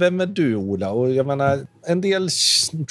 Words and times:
vem 0.00 0.20
är 0.20 0.26
du, 0.26 0.56
Ola? 0.56 0.90
Och 0.90 1.12
jag 1.12 1.26
menar, 1.26 1.66
en 1.86 2.00
del 2.00 2.28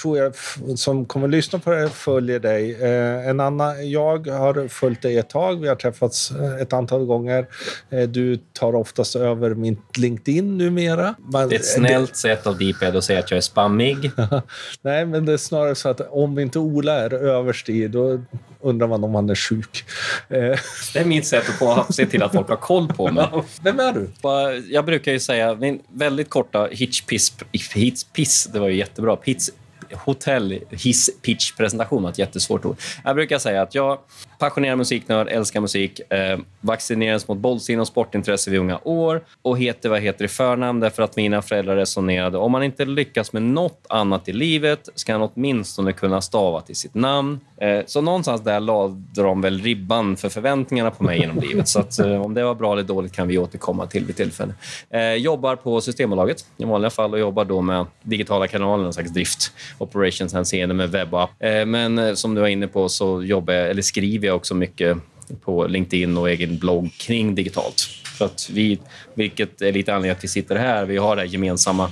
tror 0.01 0.17
jag 0.17 0.33
som 0.75 1.05
kommer 1.05 1.27
att 1.27 1.31
lyssna 1.31 1.59
på 1.59 1.71
det 1.71 1.89
följer 1.89 2.39
dig. 2.39 2.81
Eh, 2.81 3.27
en 3.27 3.39
annan, 3.39 3.89
jag 3.89 4.27
har 4.27 4.67
följt 4.67 5.01
dig 5.01 5.17
ett 5.17 5.29
tag. 5.29 5.61
Vi 5.61 5.67
har 5.67 5.75
träffats 5.75 6.31
eh, 6.31 6.61
ett 6.61 6.73
antal 6.73 7.05
gånger. 7.05 7.47
Eh, 7.89 8.01
du 8.09 8.37
tar 8.37 8.75
oftast 8.75 9.15
över 9.15 9.53
min 9.53 9.77
LinkedIn 9.97 10.57
numera. 10.57 11.15
Man, 11.19 11.49
det 11.49 11.55
är 11.55 11.59
ett 11.59 11.65
snällt 11.65 12.11
det... 12.11 12.17
sätt 12.17 12.47
av 12.47 12.57
Deeped 12.57 12.95
att 12.95 13.03
säga 13.03 13.19
att 13.19 13.31
jag 13.31 13.37
är 13.37 13.41
spammig. 13.41 14.11
Nej, 14.81 15.05
men 15.05 15.25
det 15.25 15.33
är 15.33 15.37
snarare 15.37 15.75
så 15.75 15.89
att 15.89 16.01
om 16.09 16.39
inte 16.39 16.59
Ola 16.59 16.93
är 16.93 17.13
överst 17.13 17.69
i, 17.69 17.87
då 17.87 18.19
undrar 18.61 18.87
man 18.87 19.03
om 19.03 19.15
han 19.15 19.29
är 19.29 19.35
sjuk. 19.35 19.83
Det 20.27 20.99
är 20.99 21.05
mitt 21.05 21.25
sätt 21.25 21.61
att 21.61 21.95
se 21.95 22.05
till 22.05 22.23
att 22.23 22.31
folk 22.31 22.49
har 22.49 22.55
koll 22.55 22.87
på 22.87 23.11
mig. 23.11 23.27
Vem 23.61 23.79
är 23.79 23.93
du? 23.93 24.09
Jag 24.73 24.85
brukar 24.85 25.11
ju 25.11 25.19
säga, 25.19 25.55
min 25.55 25.79
väldigt 25.93 26.29
korta 26.29 26.69
hitchpiss, 26.99 27.33
hitchpiss 27.73 28.49
det 28.53 28.59
var 28.59 28.67
ju 28.67 28.75
jättebra. 28.75 29.17
Hits, 29.23 29.51
hotell 29.93 30.59
hiss 30.69 31.09
pitch 31.21 31.51
presentation 31.57 32.03
var 32.03 32.09
ett 32.09 32.17
jättesvårt 32.17 32.65
ord. 32.65 32.77
Jag 33.03 33.15
brukar 33.15 33.39
säga 33.39 33.61
att 33.61 33.75
jag 33.75 33.99
passionerad 34.39 34.77
musiknörd, 34.77 35.27
älskar 35.27 35.61
musik, 35.61 36.11
eh, 36.11 36.39
vaccinerades 36.61 37.27
mot 37.27 37.37
bollsinne 37.37 37.81
och 37.81 37.87
sportintresse 37.87 38.51
vid 38.51 38.59
unga 38.59 38.79
år 38.83 39.21
och 39.41 39.59
heter 39.59 39.89
vad 39.89 40.01
heter 40.01 40.25
i 40.25 40.27
förnamn 40.27 40.79
därför 40.79 41.03
att 41.03 41.15
mina 41.15 41.41
föräldrar 41.41 41.75
resonerade 41.75 42.37
om 42.37 42.51
man 42.51 42.63
inte 42.63 42.85
lyckas 42.85 43.33
med 43.33 43.41
nåt 43.41 43.85
annat 43.89 44.29
i 44.29 44.33
livet 44.33 44.89
ska 44.95 45.13
han 45.13 45.29
åtminstone 45.33 45.93
kunna 45.93 46.21
stava 46.21 46.61
till 46.61 46.75
sitt 46.75 46.93
namn. 46.93 47.39
Eh, 47.61 47.79
så 47.85 48.01
någonstans 48.01 48.43
där 48.43 48.59
lade 48.59 48.95
de 49.13 49.41
väl 49.41 49.61
ribban 49.61 50.17
för 50.17 50.29
förväntningarna 50.29 50.91
på 50.91 51.03
mig 51.03 51.19
genom 51.19 51.39
livet. 51.49 51.67
Så 51.67 51.79
att, 51.79 51.99
eh, 51.99 52.21
om 52.21 52.33
det 52.33 52.43
var 52.43 52.55
bra 52.55 52.73
eller 52.73 52.83
dåligt 52.83 53.11
kan 53.11 53.27
vi 53.27 53.37
återkomma 53.37 53.85
till 53.87 54.05
vid 54.05 54.15
tillfälle. 54.15 54.53
Eh, 54.89 55.13
jobbar 55.13 55.55
på 55.55 55.81
Systembolaget 55.81 56.45
i 56.57 56.65
vanliga 56.65 56.89
fall 56.89 57.13
och 57.13 57.19
jobbar 57.19 57.45
då 57.45 57.61
med 57.61 57.85
digitala 58.03 58.47
kanaler, 58.47 58.85
en 58.85 58.93
slags 58.93 59.11
drift, 59.11 59.51
operations 59.77 60.33
hänseende 60.33 60.75
med 60.75 60.91
webb 60.91 61.13
och 61.13 61.23
app. 61.23 61.29
Eh, 61.39 61.65
men 61.65 61.97
eh, 61.97 62.13
som 62.13 62.35
du 62.35 62.41
var 62.41 62.47
inne 62.47 62.67
på 62.67 62.89
så 62.89 63.23
jobbar 63.23 63.53
jag, 63.53 63.69
eller 63.69 63.81
skriver 63.81 64.28
jag 64.29 64.37
också 64.37 64.55
mycket 64.55 64.97
på 65.41 65.67
LinkedIn 65.67 66.17
och 66.17 66.29
egen 66.29 66.57
blogg 66.57 66.91
kring 66.97 67.35
digitalt. 67.35 67.81
För 68.17 68.25
att 68.25 68.49
vi, 68.53 68.79
vilket 69.13 69.61
är 69.61 69.71
lite 69.71 69.93
anledning 69.93 70.17
att 70.17 70.23
vi 70.23 70.27
sitter 70.27 70.55
här. 70.55 70.85
Vi 70.85 70.97
har 70.97 71.15
det 71.15 71.25
gemensamma 71.25 71.91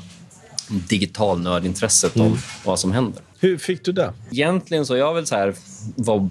digitalnördintresset 0.70 2.16
mm. 2.16 2.28
om 2.28 2.38
vad 2.66 2.80
som 2.80 2.92
händer. 2.92 3.22
Hur 3.40 3.58
fick 3.58 3.86
du 3.86 3.92
det? 3.92 4.14
Egentligen 4.32 4.86
så 4.86 4.98
jag 4.98 5.14
väl 5.14 5.26
så 5.26 5.36
här, 5.36 5.54
var, 5.96 6.30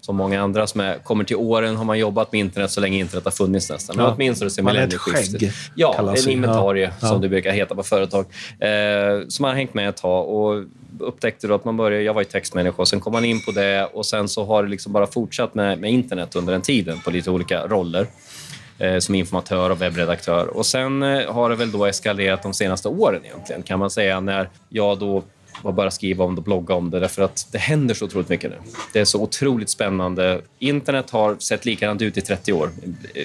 som 0.00 0.16
många 0.16 0.42
andra 0.42 0.66
som 0.66 0.80
är, 0.80 0.98
kommer 0.98 1.24
till 1.24 1.36
åren 1.36 1.76
har 1.76 1.84
man 1.84 1.98
jobbat 1.98 2.32
med 2.32 2.38
internet 2.38 2.70
så 2.70 2.80
länge 2.80 2.98
internet 2.98 3.24
har 3.24 3.32
funnits 3.32 3.70
nästan. 3.70 3.96
Ja. 3.98 4.14
åtminstone 4.14 4.50
sen 4.50 4.64
millennieskiftet. 4.64 5.54
Ja, 5.74 6.14
en 6.16 6.30
inventarie 6.30 6.92
ja. 7.00 7.08
som 7.08 7.20
det 7.20 7.28
brukar 7.28 7.52
heta 7.52 7.74
på 7.74 7.82
företag. 7.82 8.26
Eh, 8.58 9.28
som 9.28 9.44
har 9.44 9.54
hängt 9.54 9.74
med 9.74 9.88
ett 9.88 9.96
tag. 9.96 10.28
Och 10.28 10.64
upptäckte 11.00 11.46
då 11.46 11.54
att 11.54 11.64
man 11.64 11.76
började, 11.76 12.02
jag 12.02 12.14
var 12.14 12.20
ju 12.20 12.24
textmänniska, 12.24 12.82
och 12.82 12.88
sen 12.88 13.00
kom 13.00 13.12
man 13.12 13.24
in 13.24 13.40
på 13.40 13.50
det 13.50 13.84
och 13.92 14.06
sen 14.06 14.28
så 14.28 14.44
har 14.44 14.62
det 14.62 14.68
liksom 14.68 14.92
bara 14.92 15.06
fortsatt 15.06 15.54
med, 15.54 15.78
med 15.78 15.90
internet 15.90 16.36
under 16.36 16.52
den 16.52 16.62
tiden 16.62 17.00
på 17.00 17.10
lite 17.10 17.30
olika 17.30 17.66
roller 17.66 18.06
eh, 18.78 18.98
som 18.98 19.14
informatör 19.14 19.70
och 19.70 19.82
webbredaktör. 19.82 20.46
Och 20.56 20.66
sen 20.66 21.02
eh, 21.02 21.32
har 21.32 21.50
det 21.50 21.56
väl 21.56 21.72
då 21.72 21.86
eskalerat 21.86 22.42
de 22.42 22.54
senaste 22.54 22.88
åren 22.88 23.24
egentligen 23.24 23.62
kan 23.62 23.78
man 23.78 23.90
säga 23.90 24.20
när 24.20 24.48
jag 24.68 24.98
då 24.98 25.22
och 25.62 25.74
bara 25.74 25.90
skriva 25.90 26.24
om 26.24 26.34
det 26.34 26.38
och 26.38 26.44
blogga 26.44 26.74
om 26.74 26.90
det 26.90 27.00
därför 27.00 27.22
att 27.22 27.48
det 27.52 27.58
händer 27.58 27.94
så 27.94 28.04
otroligt 28.04 28.28
mycket 28.28 28.50
nu. 28.50 28.56
Det 28.92 29.00
är 29.00 29.04
så 29.04 29.22
otroligt 29.22 29.70
spännande. 29.70 30.40
Internet 30.58 31.10
har 31.10 31.36
sett 31.38 31.64
likadant 31.64 32.02
ut 32.02 32.16
i 32.16 32.20
30 32.20 32.52
år. 32.52 32.70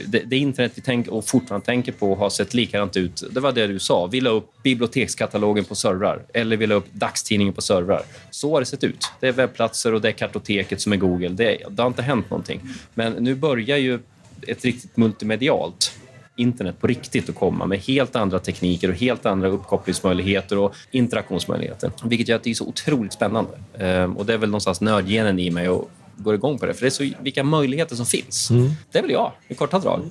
Det, 0.07 0.19
det 0.19 0.37
internet 0.37 0.71
vi 0.75 0.81
tänker 0.81 1.13
och 1.13 1.27
fortfarande 1.27 1.65
tänker 1.65 1.91
på 1.91 2.15
har 2.15 2.29
sett 2.29 2.53
likadant 2.53 2.97
ut. 2.97 3.23
Det 3.31 3.39
var 3.39 3.51
det 3.51 3.67
du 3.67 3.79
sa. 3.79 4.07
Vi 4.07 4.21
la 4.21 4.29
upp 4.29 4.63
bibliotekskatalogen 4.63 5.65
på 5.65 5.75
servrar 5.75 6.21
eller 6.33 6.57
vi 6.57 6.67
la 6.67 6.75
upp 6.75 6.93
dagstidningen 6.93 7.53
på 7.53 7.61
servrar. 7.61 8.01
Så 8.31 8.53
har 8.53 8.59
det 8.59 8.65
sett 8.65 8.83
ut. 8.83 9.11
Det 9.19 9.27
är 9.27 9.31
webbplatser 9.31 9.93
och 9.93 10.01
det 10.01 10.07
är 10.07 10.11
kartoteket 10.11 10.81
som 10.81 10.93
är 10.93 10.97
Google. 10.97 11.29
Det, 11.29 11.57
det 11.69 11.81
har 11.81 11.87
inte 11.87 12.01
hänt 12.01 12.29
någonting. 12.29 12.61
Men 12.93 13.13
nu 13.13 13.35
börjar 13.35 13.77
ju 13.77 13.99
ett 14.47 14.65
riktigt 14.65 14.97
multimedialt 14.97 16.00
internet 16.41 16.79
på 16.79 16.87
riktigt 16.87 17.29
att 17.29 17.35
komma 17.35 17.65
med 17.65 17.79
helt 17.79 18.15
andra 18.15 18.39
tekniker 18.39 18.89
och 18.89 18.95
helt 18.95 19.25
andra 19.25 19.47
uppkopplingsmöjligheter 19.47 20.57
och 20.57 20.75
interaktionsmöjligheter. 20.91 21.91
Vilket 22.03 22.27
gör 22.27 22.35
att 22.35 22.43
det 22.43 22.49
är 22.49 22.53
så 22.53 22.67
otroligt 22.67 23.13
spännande. 23.13 23.51
Ehm, 23.77 24.17
och 24.17 24.25
det 24.25 24.33
är 24.33 24.37
väl 24.37 24.49
någonstans 24.49 24.81
nördgenen 24.81 25.39
i 25.39 25.51
mig 25.51 25.69
och 25.69 25.89
går 26.17 26.35
igång 26.35 26.59
på 26.59 26.65
det. 26.65 26.73
För 26.73 26.81
det 26.81 26.87
är 26.87 26.89
så 26.89 27.09
vilka 27.19 27.43
möjligheter 27.43 27.95
som 27.95 28.05
finns. 28.05 28.49
Mm. 28.49 28.69
Det 28.91 29.01
väl 29.01 29.11
jag 29.11 29.31
i 29.47 29.53
korta 29.53 29.79
drag. 29.79 30.01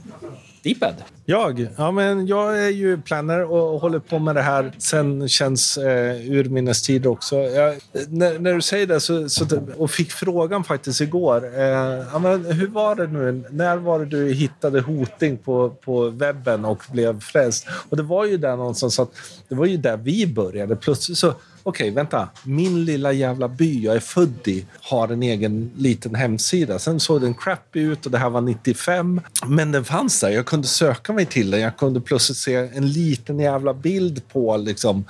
Deeped? 0.62 0.94
Jag? 1.24 1.68
Ja, 1.76 1.90
men 1.90 2.26
jag 2.26 2.64
är 2.64 2.68
ju 2.68 3.00
planner 3.00 3.52
och 3.52 3.80
håller 3.80 3.98
på 3.98 4.18
med 4.18 4.34
det 4.34 4.42
här 4.42 4.72
sen 4.78 5.28
känns 5.28 5.76
eh, 5.78 6.30
urminnes 6.30 6.82
tider 6.82 7.10
också. 7.10 7.36
Jag, 7.36 7.78
när, 8.08 8.38
när, 8.38 8.54
du 8.54 8.62
säger 8.62 8.86
det 8.86 9.00
så, 9.00 9.28
så, 9.28 9.46
och 9.76 9.90
fick 9.90 10.12
frågan 10.12 10.64
faktiskt 10.64 11.00
igår. 11.00 11.58
Eh, 11.58 11.64
ja, 12.12 12.18
men 12.18 12.44
hur 12.44 12.66
var 12.66 12.94
det 12.94 13.06
nu? 13.06 13.44
När 13.50 13.76
var 13.76 13.98
det 13.98 14.04
du 14.04 14.32
hittade 14.32 14.80
Hoting 14.80 15.36
på, 15.36 15.70
på 15.70 16.08
webben 16.08 16.64
och 16.64 16.82
blev 16.92 17.20
frälst? 17.20 17.66
Och 17.88 17.96
det 17.96 18.02
var 18.02 18.24
ju 18.24 18.36
där 18.36 18.56
någonstans 18.56 18.98
att 18.98 19.10
det 19.48 19.54
var 19.54 19.66
ju 19.66 19.76
där 19.76 19.96
vi 19.96 20.26
började. 20.26 20.76
Plötsligt 20.76 21.18
så 21.18 21.34
okej, 21.62 21.90
vänta. 21.90 22.28
Min 22.44 22.84
lilla 22.84 23.12
jävla 23.12 23.48
by 23.48 23.84
jag 23.84 23.96
är 23.96 24.00
född 24.00 24.48
i 24.48 24.66
har 24.80 25.08
en 25.08 25.22
egen 25.22 25.70
liten 25.76 26.14
hemsida. 26.14 26.78
Sen 26.78 27.00
såg 27.00 27.20
den 27.20 27.34
crappy 27.34 27.80
ut 27.80 28.06
och 28.06 28.12
det 28.12 28.18
här 28.18 28.30
var 28.30 28.40
95. 28.40 29.20
Men 29.46 29.72
den 29.72 29.84
fanns 29.84 30.20
där. 30.20 30.30
Jag 30.30 30.46
kunde 30.46 30.66
söka 30.66 31.12
mig 31.12 31.26
till 31.26 31.50
den. 31.50 31.60
Jag 31.60 31.76
kunde 31.76 32.00
plötsligt 32.00 32.38
se 32.38 32.54
en 32.54 32.92
liten 32.92 33.38
jävla 33.38 33.74
bild 33.74 34.28
på 34.32 34.56
liksom 34.56 35.04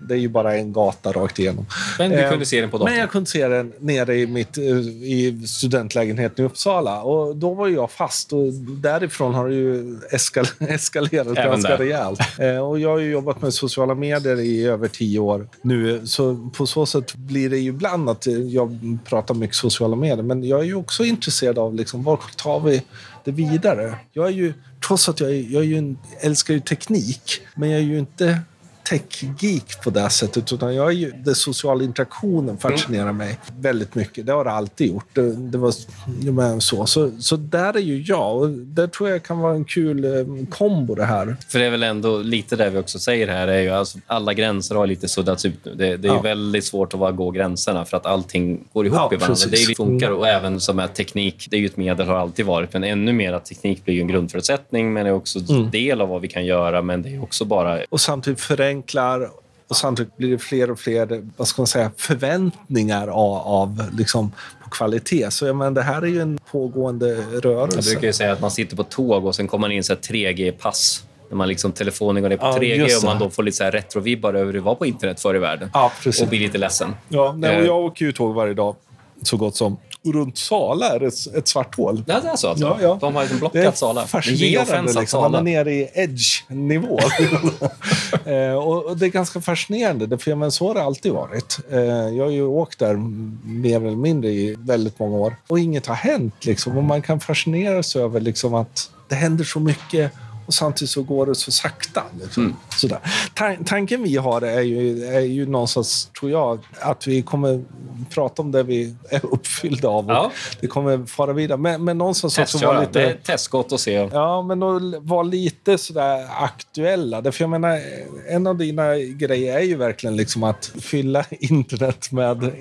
det 0.00 0.14
är 0.14 0.18
ju 0.18 0.28
bara 0.28 0.56
en 0.56 0.72
gata 0.72 1.12
rakt 1.12 1.38
igenom. 1.38 1.66
Men 1.98 2.10
du 2.10 2.16
kunde 2.16 2.34
eh, 2.34 2.40
se 2.42 2.60
den 2.60 2.70
på 2.70 2.78
datorn? 2.78 2.92
Men 2.92 3.00
jag 3.00 3.10
kunde 3.10 3.30
se 3.30 3.48
den 3.48 3.72
nere 3.78 4.16
i, 4.16 4.26
mitt, 4.26 4.58
eh, 4.58 4.64
i 4.64 5.42
studentlägenheten 5.46 6.44
i 6.44 6.48
Uppsala. 6.48 7.02
Och 7.02 7.36
då 7.36 7.54
var 7.54 7.68
jag 7.68 7.90
fast 7.90 8.32
och 8.32 8.52
därifrån 8.82 9.34
har 9.34 9.48
det 9.48 9.54
ju 9.54 9.98
eskal 10.10 10.46
eskalerat 10.58 11.26
Även 11.26 11.50
ganska 11.50 11.68
där. 11.68 11.78
rejält. 11.78 12.20
Eh, 12.38 12.68
och 12.68 12.80
jag 12.80 12.88
har 12.88 12.98
ju 12.98 13.10
jobbat 13.10 13.42
med 13.42 13.54
sociala 13.54 13.94
medier 13.94 14.40
i 14.40 14.64
över 14.64 14.88
tio 14.88 15.18
år 15.18 15.48
nu. 15.62 16.06
Så 16.06 16.50
på 16.56 16.66
så 16.66 16.86
sätt 16.86 17.14
blir 17.14 17.50
det 17.50 17.58
ju 17.58 17.68
ibland 17.68 18.10
att 18.10 18.26
jag 18.26 18.98
pratar 19.04 19.34
mycket 19.34 19.56
sociala 19.56 19.96
medier. 19.96 20.22
Men 20.22 20.44
jag 20.44 20.60
är 20.60 20.64
ju 20.64 20.74
också 20.74 21.04
intresserad 21.04 21.58
av 21.58 21.74
liksom, 21.74 22.02
var 22.02 22.20
tar 22.36 22.60
vi 22.60 22.82
det 23.24 23.30
vidare? 23.30 23.94
Jag 24.12 24.26
är 24.26 24.32
ju, 24.32 24.52
trots 24.86 25.08
att 25.08 25.20
jag, 25.20 25.30
är, 25.30 25.52
jag 25.52 25.62
är 25.62 25.66
ju 25.66 25.78
en, 25.78 25.98
älskar 26.20 26.54
ju 26.54 26.60
teknik, 26.60 27.40
men 27.54 27.70
jag 27.70 27.80
är 27.80 27.84
ju 27.84 27.98
inte 27.98 28.40
tech-geek 28.90 29.82
på 29.84 29.90
det 29.90 30.10
sättet. 30.10 30.52
Utan 30.52 30.74
jag 30.74 30.86
är 30.86 30.94
ju, 30.94 31.10
den 31.10 31.34
sociala 31.34 31.84
interaktionen 31.84 32.58
fascinerar 32.58 33.02
mm. 33.02 33.16
mig 33.16 33.38
väldigt 33.58 33.94
mycket. 33.94 34.26
Det 34.26 34.32
har 34.32 34.44
det 34.44 34.50
alltid 34.50 34.86
gjort. 34.86 35.06
Det, 35.12 35.32
det 35.32 35.58
var 35.58 36.60
så. 36.60 36.86
så. 36.86 37.10
Så 37.18 37.36
där 37.36 37.76
är 37.76 37.80
ju 37.80 38.02
jag. 38.02 38.36
Och 38.36 38.48
det 38.50 38.88
tror 38.88 39.08
jag 39.08 39.22
kan 39.22 39.38
vara 39.38 39.54
en 39.54 39.64
kul 39.64 40.04
eh, 40.04 40.10
kombo 40.50 40.94
det 40.94 41.04
här. 41.04 41.36
För 41.48 41.58
det 41.58 41.64
är 41.64 41.70
väl 41.70 41.82
ändå 41.82 42.18
lite 42.18 42.56
det 42.56 42.70
vi 42.70 42.78
också 42.78 42.98
säger 42.98 43.28
här. 43.28 43.48
är 43.48 43.60
ju 43.60 43.70
alltså, 43.70 43.98
Alla 44.06 44.34
gränser 44.34 44.74
har 44.74 44.86
lite 44.86 45.08
suddats 45.08 45.44
ut 45.44 45.64
nu. 45.64 45.74
Det, 45.74 45.96
det 45.96 46.08
är 46.08 46.12
ja. 46.12 46.20
väldigt 46.20 46.64
svårt 46.64 46.94
att 46.94 47.00
bara 47.00 47.12
gå 47.12 47.30
gränserna 47.30 47.84
för 47.84 47.96
att 47.96 48.06
allting 48.06 48.64
går 48.72 48.86
ihop 48.86 48.98
ja, 48.98 49.10
i 49.12 49.16
varandra. 49.16 49.46
Det 49.50 49.76
funkar 49.76 50.10
och 50.10 50.28
även 50.28 50.60
som 50.60 50.78
är 50.78 50.86
teknik. 50.86 51.46
Det 51.50 51.56
är 51.56 51.60
ju 51.60 51.66
ett 51.66 51.76
medel, 51.76 52.06
har 52.06 52.14
alltid 52.14 52.46
varit. 52.46 52.72
Men 52.72 52.84
ännu 52.84 53.12
mer 53.12 53.32
att 53.32 53.44
teknik 53.44 53.84
blir 53.84 54.00
en 54.00 54.08
grundförutsättning 54.08 54.92
men 54.92 55.06
är 55.06 55.12
också 55.12 55.38
mm. 55.38 55.70
del 55.70 56.00
av 56.00 56.08
vad 56.08 56.20
vi 56.20 56.28
kan 56.28 56.46
göra. 56.46 56.82
Men 56.82 57.02
det 57.02 57.08
är 57.08 57.22
också 57.22 57.44
bara... 57.44 57.80
Och 57.88 58.00
samtidigt 58.00 58.40
förenkla 58.40 58.79
förenklar 58.80 59.30
och 59.68 59.76
samtidigt 59.76 60.16
blir 60.16 60.30
det 60.30 60.38
fler 60.38 60.70
och 60.70 60.78
fler 60.78 61.26
vad 61.36 61.48
ska 61.48 61.62
man 61.62 61.66
säga, 61.66 61.90
förväntningar 61.96 63.08
av, 63.08 63.36
av 63.36 63.90
liksom, 63.98 64.32
på 64.64 64.70
kvalitet. 64.70 65.30
Så 65.30 65.46
jag 65.46 65.56
menar, 65.56 65.70
det 65.70 65.82
här 65.82 66.02
är 66.02 66.06
ju 66.06 66.20
en 66.20 66.38
pågående 66.50 67.24
rörelse. 67.42 67.76
Jag 67.76 67.84
brukar 67.84 68.12
säga 68.12 68.32
att 68.32 68.40
man 68.40 68.50
sitter 68.50 68.76
på 68.76 68.84
tåg 68.84 69.26
och 69.26 69.34
sen 69.34 69.48
kommer 69.48 69.60
man 69.60 69.72
in 69.72 69.84
så 69.84 69.94
3G-pass 69.94 71.04
när 71.28 71.36
man 71.36 71.48
liksom, 71.48 71.72
telefonen 71.72 72.22
går 72.22 72.30
ner 72.30 72.36
på 72.36 72.46
ja, 72.46 72.58
3G 72.58 72.96
och 72.96 73.04
man 73.04 73.18
då 73.18 73.30
får 73.30 73.42
lite 73.42 73.56
så 73.56 73.64
här 73.64 73.72
retrovibbar 73.72 74.34
över 74.34 74.46
hur 74.46 74.52
det 74.52 74.60
var 74.60 74.74
på 74.74 74.86
internet 74.86 75.20
förr 75.20 75.34
i 75.34 75.38
världen. 75.38 75.70
Ja, 75.74 75.92
och 76.22 76.28
blir 76.28 76.40
lite 76.40 76.58
ledsen. 76.58 76.94
Ja, 77.08 77.34
nej, 77.36 77.56
och 77.56 77.62
eh. 77.62 77.66
jag 77.66 77.84
åker 77.84 78.04
ju 78.04 78.12
tåg 78.12 78.34
varje 78.34 78.54
dag, 78.54 78.76
så 79.22 79.36
gott 79.36 79.56
som 79.56 79.76
runt 80.04 80.38
Sala 80.38 80.88
är 80.88 81.02
ett, 81.02 81.34
ett 81.34 81.48
svart 81.48 81.76
hål. 81.76 82.04
Ja, 82.06 82.20
det 82.20 82.28
är 82.28 82.36
så 82.36 82.48
alltså? 82.48 82.66
Ja, 82.66 82.78
ja. 82.82 82.98
De 83.00 83.14
har 83.14 83.22
liksom 83.22 83.38
blockat 83.38 83.78
Sala. 83.78 84.06
Fascinerande. 84.06 85.00
Liksom. 85.00 85.20
Man 85.20 85.34
är 85.34 85.42
nere 85.42 85.74
i 85.74 85.90
edge-nivå. 85.94 86.98
eh, 88.24 88.54
och, 88.54 88.96
det 88.96 89.06
är 89.06 89.10
ganska 89.10 89.40
fascinerande, 89.40 90.18
för 90.18 90.34
men 90.34 90.52
så 90.52 90.66
har 90.66 90.74
det 90.74 90.82
alltid 90.82 91.12
varit. 91.12 91.58
Eh, 91.70 91.78
jag 91.80 92.24
har 92.24 92.30
ju 92.30 92.42
åkt 92.42 92.78
där 92.78 92.96
mer 93.44 93.76
eller 93.76 93.96
mindre 93.96 94.30
i 94.30 94.56
väldigt 94.58 94.98
många 94.98 95.16
år 95.16 95.36
och 95.48 95.58
inget 95.58 95.86
har 95.86 95.94
hänt. 95.94 96.44
Liksom. 96.44 96.76
Och 96.76 96.84
man 96.84 97.02
kan 97.02 97.20
fascineras 97.20 97.96
över 97.96 98.20
liksom, 98.20 98.54
att 98.54 98.90
det 99.08 99.14
händer 99.14 99.44
så 99.44 99.60
mycket 99.60 100.12
och 100.46 100.54
samtidigt 100.54 100.90
så 100.90 101.02
går 101.02 101.26
det 101.26 101.34
så 101.34 101.52
sakta. 101.52 102.02
Liksom. 102.20 102.44
Mm. 102.44 102.56
Sådär. 102.76 102.98
Tan 103.34 103.64
tanken 103.64 104.02
vi 104.02 104.16
har 104.16 104.42
är 104.42 104.60
ju, 104.60 105.04
är 105.04 105.20
ju 105.20 105.46
någonstans, 105.46 106.10
tror 106.20 106.30
jag, 106.30 106.58
att 106.80 107.06
vi 107.06 107.22
kommer 107.22 107.64
prata 108.10 108.42
om 108.42 108.52
det 108.52 108.62
vi 108.62 108.94
är 109.10 109.26
uppfyllda 109.26 109.88
av. 109.88 110.04
Ja. 110.08 110.32
Det 110.60 110.66
kommer 110.66 111.06
fara 111.06 111.32
vidare. 111.32 111.58
Men, 111.58 111.84
men 111.84 111.98
någonstans 111.98 112.38
också 112.38 112.66
vara 112.66 112.80
lite... 112.80 113.16
Testskott 113.24 113.72
att 113.72 113.80
se. 113.80 113.92
Ja, 113.92 114.42
men 114.42 114.60
vara 115.06 115.22
lite 115.22 115.78
sådär 115.78 116.26
aktuella. 116.30 117.20
Därför 117.20 117.44
jag 117.44 117.50
menar, 117.50 117.80
en 118.28 118.46
av 118.46 118.56
dina 118.56 118.96
grejer 118.96 119.56
är 119.56 119.62
ju 119.62 119.76
verkligen 119.76 120.16
liksom 120.16 120.42
att 120.42 120.72
fylla 120.80 121.24
internet 121.30 122.12
med 122.12 122.52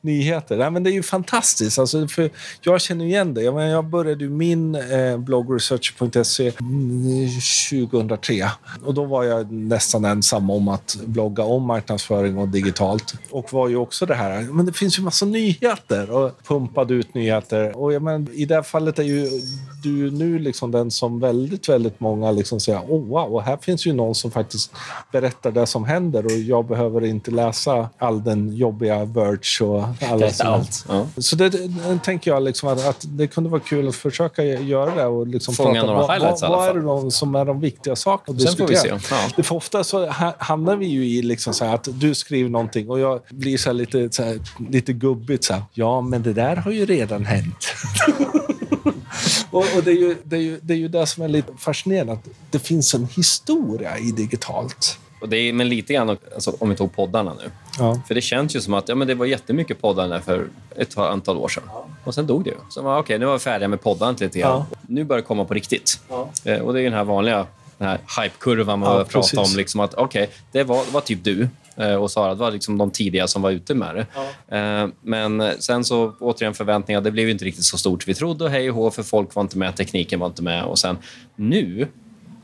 nyheter. 0.00 0.58
Ja, 0.58 0.70
men 0.70 0.82
det 0.82 0.90
är 0.90 0.92
ju 0.92 1.02
fantastiskt. 1.02 1.78
Alltså, 1.78 2.08
för 2.08 2.30
jag 2.60 2.80
känner 2.80 3.04
igen 3.04 3.34
det. 3.34 3.42
Jag, 3.42 3.54
menar, 3.54 3.68
jag 3.68 3.84
började 3.84 4.24
ju 4.24 4.30
min 4.30 4.74
eh, 4.74 5.18
blogg 5.18 5.54
research.se 5.54 6.52
2003. 7.70 8.50
Och 8.84 8.94
då 8.94 9.04
var 9.04 9.24
jag 9.24 9.52
nästan 9.52 10.04
ensam 10.04 10.50
om 10.50 10.68
att 10.68 10.96
blogga 11.06 11.44
om 11.44 11.62
marknadsföring 11.62 12.38
och 12.38 12.48
digitalt. 12.48 13.14
Och 13.30 13.52
var 13.52 13.68
ju 13.68 13.76
också 13.76 14.06
det 14.06 14.14
här, 14.14 14.42
men 14.42 14.66
det 14.66 14.72
finns 14.72 14.98
ju 14.98 15.02
massa 15.02 15.26
nyheter 15.26 16.10
och 16.10 16.44
pumpade 16.44 16.94
ut 16.94 17.14
nyheter. 17.14 17.76
Och 17.76 17.92
jag 17.92 18.02
menar, 18.02 18.26
i 18.32 18.44
det 18.44 18.54
här 18.54 18.62
fallet 18.62 18.98
är 18.98 19.02
ju 19.02 19.30
du 19.82 20.10
nu 20.10 20.38
liksom 20.38 20.70
den 20.70 20.90
som 20.90 21.20
väldigt, 21.20 21.68
väldigt 21.68 22.00
många 22.00 22.30
liksom 22.30 22.60
säger 22.60 22.80
oh, 22.80 23.06
wow, 23.08 23.42
här 23.42 23.56
finns 23.56 23.86
ju 23.86 23.92
någon 23.92 24.14
som 24.14 24.30
faktiskt 24.30 24.72
berättar 25.12 25.50
det 25.50 25.66
som 25.66 25.84
händer 25.84 26.24
och 26.24 26.32
jag 26.32 26.66
behöver 26.66 27.04
inte 27.04 27.30
läsa 27.30 27.88
all 27.98 28.24
den 28.24 28.56
jobbiga 28.56 29.04
Verge 29.04 29.64
och 29.64 29.84
alla 30.10 30.30
allt. 30.40 30.84
Ja. 30.88 31.06
Så 31.18 31.36
det, 31.36 31.48
det, 31.48 31.98
tänker 32.04 32.30
jag 32.30 32.42
liksom 32.42 32.68
att, 32.68 32.88
att, 32.88 33.04
det 33.08 33.26
kunde 33.26 33.50
vara 33.50 33.60
kul 33.60 33.88
att 33.88 33.96
försöka 33.96 34.44
göra 34.44 34.94
det 34.94 35.06
och 35.06 35.26
liksom 35.26 35.54
Fånga 35.54 35.82
några 35.82 36.12
highlights 36.12 36.42
vad, 36.42 36.50
vad 36.50 36.68
är 36.68 36.74
det 36.74 36.80
de, 36.80 37.10
som 37.16 37.34
är 37.34 37.44
de 37.44 37.60
viktiga 37.60 37.96
sakerna 37.96 38.38
Sen? 38.38 38.56
Får 38.56 38.66
vi 38.66 38.76
se. 38.76 38.88
Ja. 38.88 38.98
För 39.42 39.56
ofta 39.56 39.84
så 39.84 40.06
hamnar 40.38 40.76
vi 40.76 40.86
ju 40.86 41.06
i 41.06 41.22
liksom 41.22 41.54
så 41.54 41.64
att 41.64 41.88
du 41.92 42.14
skriver 42.14 42.50
någonting 42.50 42.90
och 42.90 43.00
jag 43.00 43.20
blir 43.30 43.58
så 43.58 43.72
lite, 43.72 44.12
så 44.12 44.22
här, 44.22 44.40
lite 44.70 44.92
gubbigt 44.92 45.44
så 45.44 45.52
här, 45.52 45.62
ja 45.72 46.00
men 46.00 46.22
det 46.22 46.32
där 46.32 46.56
har 46.56 46.70
ju 46.70 46.86
redan 46.86 47.24
hänt. 47.24 47.66
och, 49.50 49.64
och 49.76 49.82
det, 49.84 49.90
är 49.90 50.00
ju, 50.00 50.16
det, 50.24 50.36
är 50.36 50.40
ju, 50.40 50.60
det 50.62 50.74
är 50.74 50.78
ju 50.78 50.88
det 50.88 51.06
som 51.06 51.22
är 51.22 51.28
lite 51.28 51.52
fascinerande, 51.58 52.12
att 52.12 52.28
det 52.50 52.58
finns 52.58 52.94
en 52.94 53.06
historia 53.06 53.98
i 53.98 54.10
digitalt. 54.10 54.98
Och 55.20 55.28
det 55.28 55.36
är, 55.36 55.52
men 55.52 55.68
lite 55.68 55.92
grann, 55.92 56.16
alltså, 56.34 56.56
om 56.58 56.70
vi 56.70 56.76
tog 56.76 56.96
poddarna 56.96 57.34
nu. 57.34 57.50
Ja. 57.78 58.00
För 58.06 58.14
det 58.14 58.20
känns 58.20 58.56
ju 58.56 58.60
som 58.60 58.74
att 58.74 58.88
ja, 58.88 58.94
men 58.94 59.08
det 59.08 59.14
var 59.14 59.26
jättemycket 59.26 59.80
poddar 59.80 60.08
där 60.08 60.20
för 60.20 60.46
ett 60.76 60.98
antal 60.98 61.36
år 61.36 61.48
sedan. 61.48 61.62
Och 62.04 62.14
sen 62.14 62.26
dog 62.26 62.44
det 62.44 62.50
ju. 62.50 62.56
Så 62.68 62.80
okej, 62.80 63.00
okay, 63.00 63.18
nu 63.18 63.26
var 63.26 63.32
vi 63.32 63.38
färdiga 63.38 63.68
med 63.68 63.80
poddandet 63.80 64.20
lite 64.20 64.38
grann. 64.38 64.64
Ja. 64.70 64.78
Nu 64.88 65.04
börjar 65.04 65.22
det 65.22 65.26
komma 65.26 65.44
på 65.44 65.54
riktigt. 65.54 66.00
Ja. 66.08 66.30
Eh, 66.44 66.58
och 66.58 66.72
det 66.72 66.80
är 66.80 66.84
den 66.84 66.92
här 66.92 67.04
vanliga 67.04 67.46
den 67.78 67.88
här 67.88 67.98
hypekurvan 68.22 68.78
man 68.78 68.98
ja, 68.98 69.04
pratar 69.04 69.38
om. 69.38 69.56
Liksom 69.56 69.80
att, 69.80 69.98
okay, 69.98 70.26
det 70.52 70.64
var, 70.64 70.92
var 70.92 71.00
typ 71.00 71.24
du 71.24 71.48
eh, 71.76 71.94
och 71.94 72.10
Sara. 72.10 72.34
Det 72.34 72.40
var 72.40 72.50
liksom 72.50 72.78
de 72.78 72.90
tidiga 72.90 73.26
som 73.26 73.42
var 73.42 73.50
ute 73.50 73.74
med 73.74 73.94
det. 73.94 74.06
Ja. 74.14 74.56
Eh, 74.56 74.88
men 75.00 75.52
sen 75.58 75.84
så 75.84 76.12
återigen 76.20 76.54
förväntningar. 76.54 77.00
Det 77.00 77.10
blev 77.10 77.28
inte 77.28 77.44
riktigt 77.44 77.64
så 77.64 77.78
stort 77.78 78.08
vi 78.08 78.14
trodde 78.14 78.44
och 78.44 78.50
hej 78.50 78.70
och 78.70 78.76
hå, 78.76 78.90
för 78.90 79.02
folk 79.02 79.34
var 79.34 79.42
inte 79.42 79.58
med, 79.58 79.76
tekniken 79.76 80.20
var 80.20 80.26
inte 80.26 80.42
med. 80.42 80.64
Och 80.64 80.78
sen 80.78 80.98
nu 81.36 81.88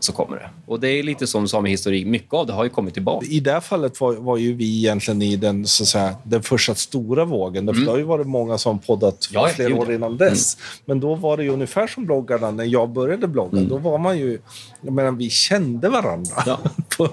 så 0.05 0.13
kommer 0.13 0.37
det. 0.37 0.51
Och 0.67 0.81
det 0.81 0.89
är 0.89 1.03
lite 1.03 1.27
som 1.27 1.43
du 1.43 1.49
sa 1.49 1.61
med 1.61 1.71
historik, 1.71 2.07
mycket 2.07 2.35
av 2.35 2.47
det 2.47 2.53
har 2.53 2.65
ju 2.65 2.71
kommit 2.71 2.95
tillbaka. 2.95 3.27
I 3.27 3.41
det 3.41 3.53
här 3.53 3.61
fallet 3.61 4.01
var, 4.01 4.15
var 4.15 4.37
ju 4.37 4.55
vi 4.55 4.79
egentligen 4.79 5.23
i 5.23 5.37
den, 5.37 5.67
så 5.67 5.83
att 5.83 5.89
säga, 5.89 6.15
den 6.25 6.43
första 6.43 6.75
stora 6.75 7.25
vågen. 7.25 7.69
Mm. 7.69 7.85
det 7.85 7.91
har 7.91 7.99
ju 7.99 8.05
varit 8.05 8.27
många 8.27 8.59
som 8.59 8.79
poddat 8.79 9.29
ja, 9.33 9.49
flera 9.49 9.77
år 9.77 9.93
innan 9.93 10.17
dess. 10.17 10.57
Mm. 10.57 10.67
Men 10.85 11.01
då 11.01 11.15
var 11.15 11.37
det 11.37 11.43
ju 11.43 11.51
ungefär 11.51 11.87
som 11.87 12.05
bloggarna 12.05 12.51
när 12.51 12.65
jag 12.65 12.89
började 12.89 13.29
blogga. 13.29 13.59
Mm. 13.59 13.69
Då 13.69 13.77
var 13.77 13.99
man 13.99 14.19
ju, 14.19 14.39
jag 14.81 14.93
menar, 14.93 15.13
vi 15.13 15.31
kände 15.31 15.89
varandra. 15.89 16.43
Ja. 16.47 16.59
på, 16.97 17.09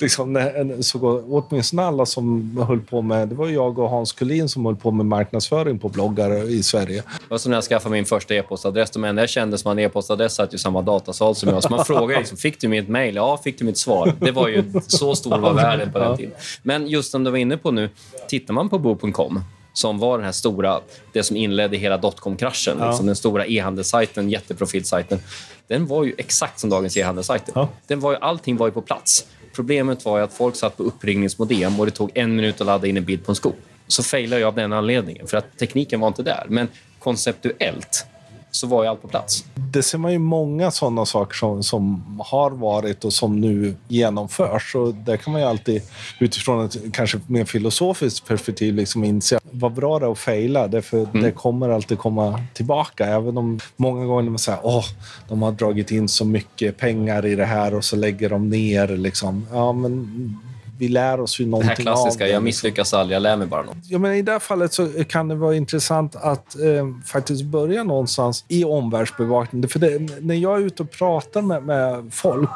liksom, 0.00 0.52
så, 0.80 1.24
åtminstone 1.28 1.82
alla 1.82 2.06
som 2.06 2.56
höll 2.68 2.80
på 2.80 3.02
med, 3.02 3.28
det 3.28 3.34
var 3.34 3.48
jag 3.48 3.78
och 3.78 3.90
Hans 3.90 4.12
Kullin 4.12 4.48
som 4.48 4.66
höll 4.66 4.76
på 4.76 4.90
med 4.90 5.06
marknadsföring 5.06 5.78
på 5.78 5.88
bloggar 5.88 6.50
i 6.50 6.62
Sverige. 6.62 7.02
Det 7.02 7.30
var 7.30 7.38
som 7.38 7.50
när 7.50 7.56
jag 7.56 7.64
skaffade 7.64 7.92
min 7.92 8.04
första 8.04 8.34
e-postadress. 8.34 8.90
De 8.90 9.04
enda 9.04 9.22
jag 9.22 9.28
kände 9.28 9.58
som 9.58 9.68
hade 9.68 9.82
e-postadress 9.82 10.34
satt 10.34 10.54
i 10.54 10.58
samma 10.58 10.82
datasal 10.82 11.34
som 11.34 11.48
jag. 11.48 11.62
Så 11.62 11.70
man 11.70 11.84
frågade 11.84 12.24
Fick 12.36 12.60
du 12.60 12.68
mitt 12.68 12.88
mejl? 12.88 13.14
Ja, 13.14 13.40
fick 13.44 13.58
du 13.58 13.64
mitt 13.64 13.78
svar? 13.78 14.12
Det 14.20 14.30
var 14.30 14.48
ju 14.48 14.64
så 14.86 15.14
stor 15.14 15.38
var 15.38 15.52
världen 15.62 15.92
på 15.92 15.98
den 15.98 16.16
tiden. 16.16 16.32
Men 16.62 16.86
just 16.86 17.10
som 17.10 17.24
du 17.24 17.30
var 17.30 17.38
inne 17.38 17.56
på 17.56 17.70
nu, 17.70 17.90
tittar 18.28 18.54
man 18.54 18.68
på 18.68 18.78
bo.com 18.78 19.40
som 19.72 19.98
var 19.98 20.18
den 20.18 20.24
här 20.24 20.32
stora, 20.32 20.80
det 21.12 21.22
som 21.22 21.36
inledde 21.36 21.76
hela 21.76 21.96
dotcom-kraschen. 21.96 22.76
Ja. 22.80 22.88
Liksom 22.88 23.06
den 23.06 23.16
stora 23.16 23.46
e-handelssajten, 23.46 24.30
jätteprofilsajten. 24.30 25.20
Den 25.66 25.86
var 25.86 26.04
ju 26.04 26.14
exakt 26.18 26.60
som 26.60 26.70
dagens 26.70 26.96
e-handelssajter. 26.96 27.52
Ja. 27.54 27.68
Den 27.86 28.00
var 28.00 28.12
ju, 28.12 28.18
allting 28.20 28.56
var 28.56 28.66
ju 28.66 28.72
på 28.72 28.82
plats. 28.82 29.26
Problemet 29.54 30.04
var 30.04 30.20
att 30.20 30.32
folk 30.32 30.56
satt 30.56 30.76
på 30.76 30.82
uppringningsmodem 30.82 31.80
och 31.80 31.86
det 31.86 31.92
tog 31.92 32.10
en 32.14 32.36
minut 32.36 32.60
att 32.60 32.66
ladda 32.66 32.86
in 32.86 32.96
en 32.96 33.04
bild 33.04 33.24
på 33.24 33.32
en 33.32 33.36
sko. 33.36 33.52
Så 33.86 34.02
failade 34.02 34.40
jag 34.40 34.48
av 34.48 34.54
den 34.54 34.72
anledningen, 34.72 35.26
för 35.26 35.36
att 35.36 35.58
tekniken 35.58 36.00
var 36.00 36.08
inte 36.08 36.22
där. 36.22 36.46
Men 36.48 36.68
konceptuellt 36.98 38.06
så 38.54 38.66
var 38.66 38.82
ju 38.82 38.88
allt 38.88 39.02
på 39.02 39.08
plats. 39.08 39.44
Det 39.54 39.82
ser 39.82 39.98
man 39.98 40.12
ju 40.12 40.18
många 40.18 40.70
sådana 40.70 41.06
saker 41.06 41.34
som, 41.34 41.62
som 41.62 42.04
har 42.18 42.50
varit 42.50 43.04
och 43.04 43.12
som 43.12 43.40
nu 43.40 43.76
genomförs. 43.88 44.74
Och 44.74 44.94
där 44.94 45.16
kan 45.16 45.32
man 45.32 45.42
ju 45.42 45.48
alltid 45.48 45.82
utifrån 46.20 46.64
ett 46.64 46.76
kanske 46.92 47.20
mer 47.26 47.44
filosofiskt 47.44 48.28
perspektiv 48.28 48.74
liksom 48.74 49.04
inse 49.04 49.40
vad 49.50 49.72
bra 49.72 49.98
det 49.98 50.06
är 50.06 50.12
att 50.12 50.18
fejla. 50.18 50.68
Därför 50.68 50.98
mm. 50.98 51.22
det 51.22 51.30
kommer 51.30 51.68
alltid 51.68 51.98
komma 51.98 52.40
tillbaka. 52.52 53.06
Även 53.06 53.38
om 53.38 53.60
många 53.76 54.06
gånger 54.06 54.30
man 54.30 54.38
säger 54.38 54.78
att 54.78 54.84
de 55.28 55.42
har 55.42 55.52
dragit 55.52 55.90
in 55.90 56.08
så 56.08 56.24
mycket 56.24 56.76
pengar 56.76 57.26
i 57.26 57.34
det 57.34 57.44
här 57.44 57.74
och 57.74 57.84
så 57.84 57.96
lägger 57.96 58.30
de 58.30 58.48
ner. 58.48 58.88
Liksom. 58.88 59.46
Ja, 59.52 59.72
men 59.72 60.38
vi 60.78 60.88
lär 60.88 61.20
oss 61.20 61.40
ju 61.40 61.46
någonting 61.46 61.70
av 61.70 61.76
det. 61.76 61.90
här 61.90 61.96
klassiska, 61.96 62.28
jag 62.28 62.42
misslyckas 62.42 62.94
aldrig, 62.94 63.16
jag 63.16 63.22
lär 63.22 63.36
mig 63.36 63.46
bara 63.46 63.62
något. 63.62 63.76
Ja, 63.82 63.98
men 63.98 64.14
I 64.14 64.22
det 64.22 64.32
här 64.32 64.38
fallet 64.38 64.72
så 64.72 64.88
kan 65.08 65.28
det 65.28 65.34
vara 65.34 65.56
intressant 65.56 66.16
att 66.16 66.60
eh, 66.60 66.86
faktiskt 67.06 67.44
börja 67.44 67.84
någonstans 67.84 68.44
i 68.48 68.64
omvärldsbevakning. 68.64 69.68
För 69.68 69.78
det, 69.78 69.98
när 70.20 70.34
jag 70.34 70.60
är 70.60 70.66
ute 70.66 70.82
och 70.82 70.90
pratar 70.90 71.42
med, 71.42 71.62
med 71.62 72.12
folk 72.12 72.50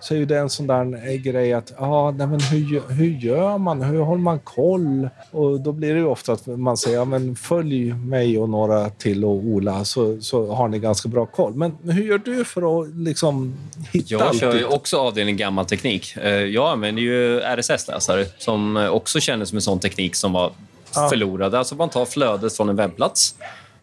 så 0.00 0.14
är 0.14 0.26
det 0.26 0.38
en 0.38 0.50
sån 0.50 0.66
där 0.66 1.16
grej 1.16 1.52
att 1.52 1.72
ah, 1.78 2.10
nej, 2.10 2.26
men 2.26 2.40
hur, 2.40 2.92
hur 2.92 3.10
gör 3.10 3.58
man? 3.58 3.82
Hur 3.82 4.00
håller 4.00 4.22
man 4.22 4.38
koll? 4.38 5.08
Och 5.30 5.60
då 5.60 5.72
blir 5.72 5.94
det 5.94 6.04
ofta 6.04 6.32
att 6.32 6.46
man 6.46 6.76
säger 6.76 6.96
ja, 6.96 7.04
men 7.04 7.36
följ 7.36 7.92
mig 7.94 8.38
och 8.38 8.48
några 8.48 8.90
till 8.90 9.24
och 9.24 9.30
Ola 9.30 9.84
så, 9.84 10.20
så 10.20 10.52
har 10.52 10.68
ni 10.68 10.78
ganska 10.78 11.08
bra 11.08 11.26
koll. 11.26 11.54
Men 11.54 11.76
hur 11.82 12.04
gör 12.04 12.18
du 12.18 12.44
för 12.44 12.82
att 12.82 12.94
liksom 12.94 13.54
hitta 13.92 14.14
Jag 14.14 14.34
kör 14.34 14.54
ju 14.54 14.64
också 14.64 14.96
avdelning 14.96 15.36
gammal 15.36 15.64
teknik. 15.64 16.16
Eh, 16.16 16.30
jag 16.30 16.72
använder 16.72 17.02
ju 17.02 17.40
RSS-läsare 17.60 18.26
som 18.38 18.76
också 18.76 19.20
kändes 19.20 19.48
som 19.48 19.58
en 19.58 19.62
sån 19.62 19.80
teknik 19.80 20.16
som 20.16 20.32
var 20.32 20.52
ja. 20.94 21.08
förlorad. 21.08 21.54
Alltså 21.54 21.74
man 21.74 21.88
tar 21.88 22.04
flödet 22.04 22.56
från 22.56 22.68
en 22.68 22.76
webbplats, 22.76 23.34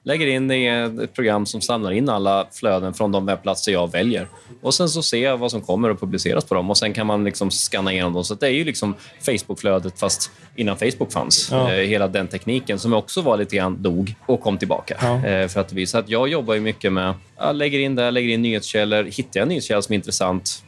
lägger 0.04 0.28
in 0.28 0.52
i 0.52 0.66
ett 1.04 1.14
program 1.14 1.46
som 1.46 1.62
samlar 1.62 1.92
in 1.92 2.10
alla 2.10 2.48
flöden 2.52 2.94
från 2.94 3.12
de 3.12 3.26
webbplatser 3.26 3.72
jag 3.72 3.92
väljer. 3.92 4.28
Och 4.62 4.74
Sen 4.74 4.90
så 4.90 5.04
ser 5.04 5.24
jag 5.24 5.38
vad 5.38 5.52
som 5.52 5.62
kommer 5.62 5.90
att 5.90 6.00
publiceras 6.00 6.46
på 6.46 6.56
dem 6.56 6.70
och 6.70 6.78
sen 6.78 6.94
kan 6.94 7.08
man 7.08 7.24
liksom 7.24 7.52
scanna 7.52 7.94
igenom 7.94 8.14
dem. 8.14 8.24
Så 8.24 8.34
det 8.34 8.48
är 8.48 8.52
ju 8.52 8.64
liksom 8.64 8.96
Facebook-flödet 9.22 10.00
fast 10.00 10.32
innan 10.56 10.78
Facebook 10.78 11.12
fanns. 11.12 11.50
Ja. 11.52 11.74
Eh, 11.74 11.88
hela 11.88 12.08
den 12.08 12.28
tekniken 12.28 12.80
som 12.80 12.94
också 12.94 13.22
var 13.22 13.38
lite 13.38 13.56
grann 13.56 13.82
dog 13.84 14.16
och 14.26 14.42
kom 14.42 14.58
tillbaka. 14.58 14.98
Ja. 15.02 15.26
Eh, 15.26 15.48
för 15.48 15.62
att 15.62 15.74
visa 15.74 16.00
att 16.00 16.10
jag 16.10 16.28
jobbar 16.28 16.54
ju 16.54 16.60
mycket 16.60 16.94
med, 16.94 17.14
jag 17.38 17.56
lägger 17.56 17.80
in 17.80 17.96
det, 17.96 18.12
lägger 18.12 18.30
in 18.30 18.42
nyhetskällor. 18.42 19.04
Hittar 19.04 19.40
jag 19.40 19.42
en 19.42 19.50
nyhetskälla 19.50 19.82
som 19.82 19.94
är 19.94 19.96
intressant 19.96 20.64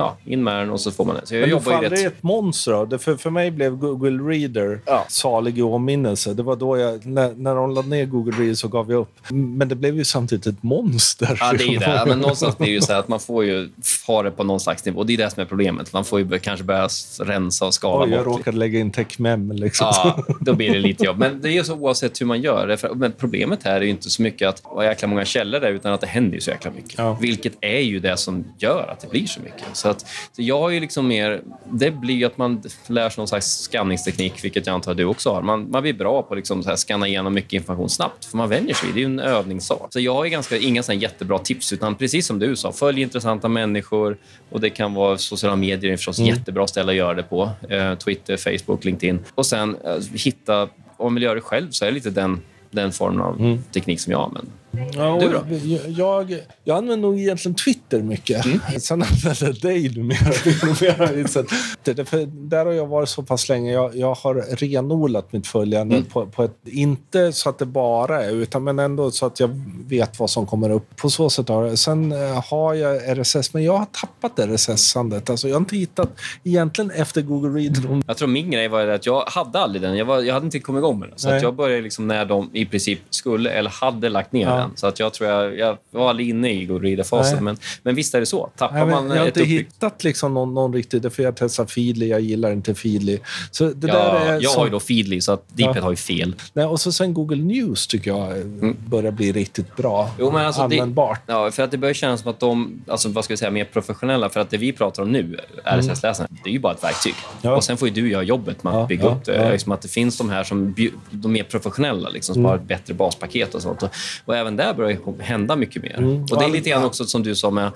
ja, 0.00 0.16
in 0.24 0.44
med 0.44 0.56
den 0.56 0.70
och 0.70 0.80
så 0.80 0.90
får 0.90 1.04
man 1.04 1.16
det. 1.16 1.26
Så 1.26 1.34
jag 1.34 1.40
Men 1.40 1.50
jobbar 1.50 1.72
fan, 1.72 1.82
rätt... 1.82 1.90
det 1.90 2.02
är 2.02 2.06
ett 2.06 2.22
monster. 2.22 2.86
Det 2.86 2.98
för, 2.98 3.16
för 3.16 3.30
mig 3.30 3.50
blev 3.50 3.76
Google 3.76 4.32
Reader 4.32 4.80
ja. 4.86 5.04
salig 5.08 5.58
i 5.58 5.62
åminnelse. 5.62 6.34
Det 6.34 6.42
var 6.42 6.56
då 6.56 6.78
jag, 6.78 7.06
när, 7.06 7.34
när 7.34 7.54
de 7.54 7.70
lade 7.74 7.88
ner 7.88 8.04
Google 8.04 8.32
Reader 8.38 8.54
så 8.54 8.68
gav 8.68 8.90
jag 8.90 9.00
upp. 9.00 9.14
Men 9.28 9.68
det 9.68 9.74
blev 9.74 9.96
ju 9.96 10.04
samtidigt 10.04 10.46
ett 10.46 10.62
monster. 10.62 11.36
Ja, 11.40 11.52
det 11.52 11.64
är 11.64 11.68
ju 11.68 11.78
det. 11.78 12.04
Men 12.06 12.18
någonstans 12.20 12.58
blir 12.58 12.66
det 12.66 12.72
ju 12.72 12.80
så 12.80 12.92
att 12.92 13.08
man 13.08 13.20
får 13.20 13.44
ju 13.44 13.68
ha 14.06 14.22
det 14.22 14.30
på 14.30 14.44
någon 14.44 14.60
slags 14.60 14.84
nivå. 14.84 15.04
Det 15.04 15.12
är 15.12 15.18
det 15.18 15.30
som 15.30 15.40
är 15.40 15.46
problemet. 15.46 15.92
Man 15.92 16.04
får 16.04 16.20
ju 16.20 16.38
kanske 16.38 16.64
börja 16.64 16.88
rensa 17.20 17.66
och 17.66 17.74
skala 17.74 18.04
Oj, 18.04 18.10
jag 18.10 18.24
bort. 18.24 18.38
råkade 18.38 18.56
lägga 18.56 18.78
in 18.78 18.90
techmem. 18.90 19.52
Liksom. 19.52 19.86
Ja, 19.90 20.24
då 20.40 20.54
blir 20.54 20.72
det 20.72 20.78
lite 20.78 21.04
jobb. 21.04 21.18
Men 21.18 21.40
det 21.40 21.48
är 21.48 21.52
ju 21.52 21.64
så 21.64 21.74
oavsett 21.74 22.20
hur 22.20 22.26
man 22.26 22.40
gör 22.40 22.66
det. 22.66 22.94
Men 22.94 23.12
problemet 23.12 23.62
här 23.62 23.76
är 23.76 23.80
ju 23.80 23.90
inte 23.90 24.10
så 24.10 24.22
mycket 24.22 24.48
att 24.48 24.60
ha 24.60 24.84
jäkla 24.84 25.08
många 25.08 25.24
källor 25.24 25.60
där, 25.60 25.70
utan 25.70 25.92
att 25.92 26.00
det 26.00 26.06
händer 26.06 26.34
ju 26.34 26.40
så 26.40 26.50
jäkla 26.50 26.70
mycket. 26.70 26.94
Ja. 26.98 27.18
Vilket 27.20 27.52
är 27.60 27.80
ju 27.80 28.00
det 28.00 28.16
som 28.16 28.44
gör 28.58 28.88
att 28.92 29.00
det 29.00 29.10
blir 29.10 29.26
så 29.26 29.40
mycket. 29.40 29.64
Så 29.72 29.88
att, 29.90 30.00
så 30.32 30.42
jag 30.42 30.60
har 30.60 30.70
ju 30.70 30.80
liksom 30.80 31.08
mer... 31.08 31.42
Det 31.72 31.90
blir 31.90 32.26
att 32.26 32.38
man 32.38 32.62
lär 32.86 33.10
sig 33.10 33.20
någon 33.20 33.28
slags 33.28 33.46
skanningsteknik, 33.46 34.44
vilket 34.44 34.66
jag 34.66 34.74
antar 34.74 34.90
att 34.90 34.96
du 34.96 35.04
också 35.04 35.30
har. 35.30 35.42
Man, 35.42 35.70
man 35.70 35.82
blir 35.82 35.92
bra 35.92 36.22
på 36.22 36.34
att 36.34 36.38
liksom 36.38 36.62
skanna 36.76 37.08
igenom 37.08 37.34
mycket 37.34 37.52
information 37.52 37.88
snabbt, 37.88 38.24
för 38.24 38.36
man 38.36 38.48
vänjer 38.48 38.74
sig. 38.74 38.88
Det 38.94 38.98
är 38.98 39.00
ju 39.00 39.06
en 39.06 39.20
övningssak. 39.20 39.92
Så 39.92 40.00
jag 40.00 40.14
har 40.14 40.26
ganska, 40.26 40.56
inga 40.56 40.82
såna 40.82 40.98
jättebra 40.98 41.38
tips, 41.38 41.72
utan 41.72 41.94
precis 41.94 42.26
som 42.26 42.38
du 42.38 42.56
sa, 42.56 42.72
följ 42.72 43.02
intressanta 43.02 43.48
människor. 43.48 44.16
Och 44.50 44.60
Det 44.60 44.70
kan 44.70 44.94
vara 44.94 45.18
sociala 45.18 45.56
medier, 45.56 45.92
är 45.92 45.96
förstås 45.96 46.18
mm. 46.18 46.28
jättebra 46.34 46.66
ställe 46.66 46.92
att 46.92 46.96
göra 46.96 47.14
det 47.14 47.22
på. 47.22 47.50
Eh, 47.68 47.94
Twitter, 47.94 48.36
Facebook, 48.36 48.84
LinkedIn. 48.84 49.18
Och 49.34 49.46
sen 49.46 49.76
eh, 49.84 49.96
hitta, 50.14 50.62
om 50.62 50.68
man 50.98 51.14
vill 51.14 51.22
göra 51.22 51.34
det 51.34 51.40
själv, 51.40 51.70
så 51.70 51.84
är 51.84 51.88
det 51.88 51.94
lite 51.94 52.10
den, 52.10 52.40
den 52.70 52.92
formen 52.92 53.20
av 53.20 53.40
mm. 53.40 53.62
teknik 53.72 54.00
som 54.00 54.12
jag 54.12 54.22
använder. 54.22 54.52
Ja, 54.92 55.18
du 55.20 55.28
då? 55.28 55.44
Jag, 55.88 56.36
jag 56.64 56.76
använder 56.76 57.08
nog 57.08 57.18
egentligen 57.18 57.54
Twitter 57.54 57.79
Twitter 57.90 58.02
mycket. 58.02 58.44
Mm. 58.44 58.60
Sen 58.80 59.02
använder 59.02 59.46
jag 59.46 59.60
dig 59.60 59.88
numera. 59.88 60.32
För 62.04 62.48
där 62.48 62.66
har 62.66 62.72
jag 62.72 62.86
varit 62.86 63.08
så 63.08 63.22
pass 63.22 63.48
länge. 63.48 63.72
Jag, 63.72 63.96
jag 63.96 64.14
har 64.14 64.34
renodlat 64.34 65.32
mitt 65.32 65.46
följande 65.46 65.96
mm. 65.96 66.08
på, 66.08 66.26
på, 66.26 66.44
ett... 66.44 66.56
Inte 66.64 67.32
så 67.32 67.48
att 67.48 67.58
det 67.58 67.66
bara 67.66 68.24
är, 68.24 68.30
utan 68.30 68.64
men 68.64 68.78
ändå 68.78 69.10
så 69.10 69.26
att 69.26 69.40
jag 69.40 69.50
vet 69.86 70.18
vad 70.18 70.30
som 70.30 70.46
kommer 70.46 70.70
upp. 70.70 70.96
På 70.96 71.10
så 71.10 71.30
sätt 71.30 71.48
har 71.48 71.66
jag. 71.66 71.78
Sen 71.78 72.12
eh, 72.12 72.44
har 72.50 72.74
jag 72.74 73.18
RSS, 73.18 73.54
men 73.54 73.64
jag 73.64 73.76
har 73.76 73.86
tappat 73.86 74.38
RSS-andet. 74.38 75.30
Alltså, 75.30 75.48
jag 75.48 75.54
har 75.54 75.60
inte 75.60 75.76
hittat 75.76 76.10
egentligen 76.44 76.90
efter 76.90 77.22
Google 77.22 77.60
Read. 77.60 77.84
Mm. 77.84 78.02
Jag 78.06 78.16
tror 78.16 78.28
min 78.28 78.50
grej 78.50 78.68
var 78.68 78.86
att 78.86 79.06
jag 79.06 79.24
hade 79.26 79.58
aldrig 79.58 79.82
den. 79.82 79.96
Jag, 79.96 80.04
var, 80.04 80.20
jag 80.20 80.34
hade 80.34 80.46
inte 80.46 80.60
kommit 80.60 80.80
igång 80.80 80.98
med 80.98 81.08
den. 81.08 81.18
Så 81.18 81.30
att 81.30 81.42
jag 81.42 81.54
började 81.54 81.82
liksom 81.82 82.06
när 82.06 82.24
de 82.24 82.50
i 82.52 82.66
princip 82.66 82.98
skulle 83.10 83.50
eller 83.50 83.70
hade 83.70 84.08
lagt 84.08 84.32
ner 84.32 84.46
ja. 84.46 84.56
den. 84.56 84.70
Så 84.74 84.86
att 84.86 85.00
jag 85.00 85.12
tror 85.12 85.30
jag, 85.30 85.58
jag 85.58 85.78
var 85.90 86.10
aldrig 86.10 86.28
inne 86.28 86.52
i 86.52 86.64
Google 86.64 86.88
Reader-fasen. 86.88 87.44
Men, 87.44 87.56
men 87.82 87.94
visst 87.94 88.14
är 88.14 88.20
det 88.20 88.26
så. 88.26 88.50
Tappar 88.56 88.74
Nej, 88.74 88.86
man 88.86 89.10
jag 89.10 89.16
har 89.16 89.26
inte 89.26 89.44
hittat 89.44 90.04
liksom 90.04 90.34
någon, 90.34 90.54
någon 90.54 90.72
riktig... 90.72 91.12
För 91.12 91.22
jag 91.22 91.36
testar 91.36 91.66
Feedly, 91.66 92.08
jag 92.08 92.20
gillar 92.20 92.52
inte 92.52 92.74
Feedly. 92.74 93.18
Så 93.50 93.64
det 93.64 93.88
ja, 93.88 93.94
där 93.94 94.26
är 94.26 94.40
jag 94.40 94.52
som... 94.52 94.58
har 94.58 94.66
ju 94.66 94.72
då 94.72 94.80
Feedly, 94.80 95.20
så 95.20 95.32
att 95.32 95.44
Deephead 95.48 95.76
ja. 95.76 95.82
har 95.82 95.90
ju 95.90 95.96
fel. 95.96 96.34
Nej, 96.52 96.64
och 96.64 96.80
så 96.80 96.92
sen 96.92 97.14
Google 97.14 97.42
News 97.42 97.86
tycker 97.86 98.10
jag 98.10 98.32
mm. 98.36 98.76
börjar 98.86 99.12
bli 99.12 99.32
riktigt 99.32 99.76
bra. 99.76 100.10
Jo, 100.18 100.30
men 100.30 100.46
alltså 100.46 100.62
användbart. 100.62 101.26
Det, 101.26 101.32
ja, 101.32 101.50
för 101.50 101.62
att 101.62 101.70
det 101.70 101.78
börjar 101.78 101.94
kännas 101.94 102.20
som 102.20 102.30
att 102.30 102.40
de, 102.40 102.82
alltså, 102.88 103.08
vad 103.08 103.24
ska 103.24 103.32
vi 103.32 103.38
säga, 103.38 103.50
mer 103.50 103.64
professionella. 103.64 104.28
För 104.28 104.40
att 104.40 104.50
det 104.50 104.56
vi 104.56 104.72
pratar 104.72 105.02
om 105.02 105.12
nu, 105.12 105.38
RSS-läsaren, 105.64 106.28
mm. 106.30 106.40
det 106.44 106.50
är 106.50 106.52
ju 106.52 106.58
bara 106.58 106.72
ett 106.72 106.84
verktyg. 106.84 107.14
Ja. 107.42 107.56
Och 107.56 107.64
sen 107.64 107.76
får 107.76 107.88
ju 107.88 107.94
du 107.94 108.10
göra 108.10 108.22
jobbet 108.22 108.64
med 108.64 108.74
att 108.74 108.88
bygga 108.88 109.08
upp 109.08 109.24
det. 109.24 109.52
Liksom 109.52 109.72
att 109.72 109.82
det 109.82 109.88
finns 109.88 110.18
de 110.18 110.30
här 110.30 110.44
som 110.44 110.74
de 111.10 111.32
mer 111.32 111.42
professionella, 111.42 112.08
liksom, 112.08 112.34
som 112.34 112.42
mm. 112.42 112.50
har 112.50 112.56
ett 112.56 112.68
bättre 112.68 112.94
baspaket 112.94 113.54
och 113.54 113.62
sånt. 113.62 113.82
Och, 113.82 113.90
och 114.24 114.36
även 114.36 114.56
där 114.56 114.74
börjar 114.74 114.98
det 115.16 115.22
hända 115.22 115.56
mycket 115.56 115.82
mer. 115.82 115.98
Mm. 115.98 116.22
Och 116.22 116.38
det 116.38 116.44
är 116.44 116.48
lite 116.48 116.70
grann 116.70 116.84
också 116.84 117.04
som 117.04 117.22
du 117.22 117.34
sa 117.34 117.50
med 117.50 117.69